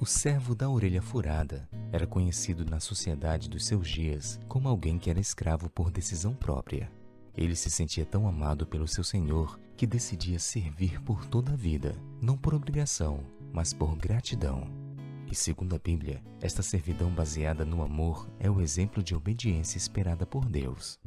O 0.00 0.06
servo 0.06 0.54
da 0.54 0.70
orelha 0.70 1.02
furada 1.02 1.68
era 1.90 2.06
conhecido 2.06 2.64
na 2.64 2.78
sociedade 2.78 3.48
dos 3.48 3.66
seus 3.66 3.88
dias 3.88 4.38
como 4.46 4.68
alguém 4.68 4.98
que 4.98 5.10
era 5.10 5.18
escravo 5.18 5.68
por 5.68 5.90
decisão 5.90 6.32
própria. 6.32 6.90
Ele 7.36 7.56
se 7.56 7.70
sentia 7.70 8.06
tão 8.06 8.26
amado 8.26 8.66
pelo 8.66 8.86
seu 8.86 9.02
senhor 9.04 9.58
que 9.76 9.86
decidia 9.86 10.38
servir 10.38 11.00
por 11.02 11.26
toda 11.26 11.52
a 11.52 11.56
vida, 11.56 11.94
não 12.20 12.36
por 12.36 12.54
obrigação, 12.54 13.20
mas 13.52 13.72
por 13.72 13.96
gratidão. 13.96 14.66
E 15.30 15.34
segundo 15.34 15.76
a 15.76 15.78
Bíblia, 15.78 16.22
esta 16.40 16.62
servidão 16.62 17.10
baseada 17.10 17.64
no 17.64 17.82
amor 17.82 18.28
é 18.38 18.50
o 18.50 18.60
exemplo 18.60 19.02
de 19.02 19.14
obediência 19.14 19.76
esperada 19.76 20.24
por 20.24 20.46
Deus. 20.46 20.98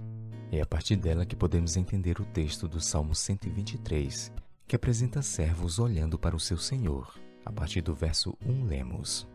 É 0.51 0.62
a 0.62 0.65
partir 0.65 0.95
dela 0.95 1.25
que 1.25 1.36
podemos 1.36 1.75
entender 1.75 2.19
o 2.19 2.25
texto 2.25 2.67
do 2.67 2.80
Salmo 2.80 3.15
123, 3.15 4.32
que 4.67 4.75
apresenta 4.75 5.21
servos 5.21 5.80
olhando 5.80 6.19
para 6.19 6.36
o 6.36 6.39
seu 6.39 6.58
Senhor. 6.58 7.19
A 7.43 7.51
partir 7.51 7.82
do 7.82 7.95
verso 7.95 8.38
1 8.45 8.65
lemos: 8.65 9.27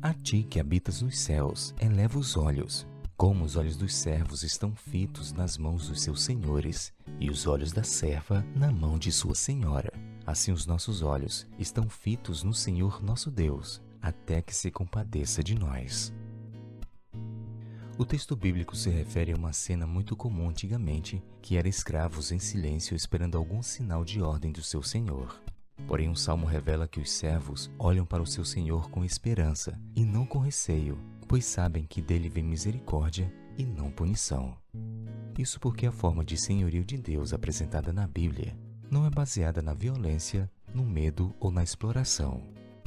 A 0.00 0.14
ti 0.14 0.42
que 0.42 0.58
habitas 0.58 1.02
nos 1.02 1.18
céus, 1.18 1.74
eleva 1.78 2.18
os 2.18 2.36
olhos, 2.36 2.86
como 3.16 3.44
os 3.44 3.56
olhos 3.56 3.76
dos 3.76 3.94
servos 3.94 4.42
estão 4.42 4.74
fitos 4.74 5.32
nas 5.32 5.58
mãos 5.58 5.88
dos 5.88 6.00
seus 6.00 6.22
senhores, 6.22 6.92
e 7.20 7.28
os 7.28 7.46
olhos 7.46 7.72
da 7.72 7.82
serva 7.82 8.46
na 8.54 8.70
mão 8.70 8.98
de 8.98 9.12
sua 9.12 9.34
senhora. 9.34 9.92
Assim 10.26 10.50
os 10.50 10.66
nossos 10.66 11.02
olhos 11.02 11.46
estão 11.56 11.88
fitos 11.88 12.42
no 12.42 12.52
Senhor 12.52 13.00
nosso 13.00 13.30
Deus, 13.30 13.80
até 14.02 14.42
que 14.42 14.52
se 14.52 14.72
compadeça 14.72 15.40
de 15.40 15.54
nós. 15.54 16.12
O 17.96 18.04
texto 18.04 18.34
bíblico 18.34 18.76
se 18.76 18.90
refere 18.90 19.32
a 19.32 19.36
uma 19.36 19.52
cena 19.52 19.86
muito 19.86 20.16
comum 20.16 20.50
antigamente, 20.50 21.22
que 21.40 21.56
era 21.56 21.68
escravos 21.68 22.32
em 22.32 22.40
silêncio 22.40 22.96
esperando 22.96 23.38
algum 23.38 23.62
sinal 23.62 24.04
de 24.04 24.20
ordem 24.20 24.50
do 24.50 24.62
seu 24.62 24.82
senhor. 24.82 25.40
Porém, 25.86 26.10
o 26.10 26.16
salmo 26.16 26.44
revela 26.44 26.88
que 26.88 27.00
os 27.00 27.10
servos 27.10 27.70
olham 27.78 28.04
para 28.04 28.22
o 28.22 28.26
seu 28.26 28.44
senhor 28.44 28.90
com 28.90 29.04
esperança 29.04 29.80
e 29.94 30.04
não 30.04 30.26
com 30.26 30.40
receio, 30.40 30.98
pois 31.28 31.44
sabem 31.44 31.86
que 31.86 32.02
dele 32.02 32.28
vem 32.28 32.44
misericórdia 32.44 33.32
e 33.56 33.64
não 33.64 33.92
punição. 33.92 34.56
Isso 35.38 35.60
porque 35.60 35.86
a 35.86 35.92
forma 35.92 36.24
de 36.24 36.36
senhorio 36.36 36.84
de 36.84 36.98
Deus 36.98 37.32
apresentada 37.32 37.92
na 37.92 38.06
Bíblia 38.06 38.65
não 38.90 39.06
é 39.06 39.10
baseada 39.10 39.62
na 39.62 39.74
violência, 39.74 40.50
no 40.74 40.84
medo 40.84 41.34
ou 41.40 41.50
na 41.50 41.62
exploração, 41.62 42.42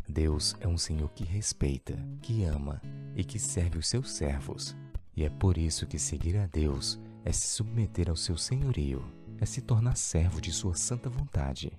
Deus 0.10 0.56
é 0.60 0.68
um 0.68 0.76
Senhor 0.78 1.08
que 1.12 1.24
respeita, 1.24 1.96
que 2.20 2.44
ama 2.44 2.82
e 3.16 3.24
que 3.24 3.38
serve 3.38 3.78
os 3.78 3.88
seus 3.88 4.12
servos. 4.12 4.76
E 5.16 5.24
é 5.24 5.30
por 5.30 5.56
isso 5.56 5.86
que 5.86 6.00
seguir 6.00 6.36
a 6.38 6.48
Deus 6.48 7.00
é 7.24 7.32
se 7.32 7.46
submeter 7.48 8.10
ao 8.10 8.16
seu 8.16 8.36
senhorio, 8.36 9.06
é 9.40 9.46
se 9.46 9.62
tornar 9.62 9.96
servo 9.96 10.42
de 10.42 10.52
sua 10.52 10.74
santa 10.74 11.10
vontade. 11.10 11.72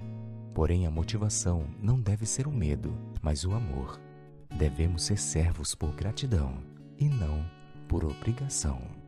Porém, 0.55 0.87
a 0.87 0.91
motivação 0.93 1.67
não 1.83 2.01
deve 2.01 2.25
ser 2.25 2.47
o 2.47 2.53
medo, 2.53 2.97
mas 3.21 3.45
o 3.45 3.53
amor. 3.53 4.01
Devemos 4.57 5.03
ser 5.03 5.19
servos 5.19 5.75
por 5.75 5.93
gratidão 5.93 6.55
e 6.97 7.09
não 7.09 7.45
por 7.89 8.05
obrigação. 8.05 9.00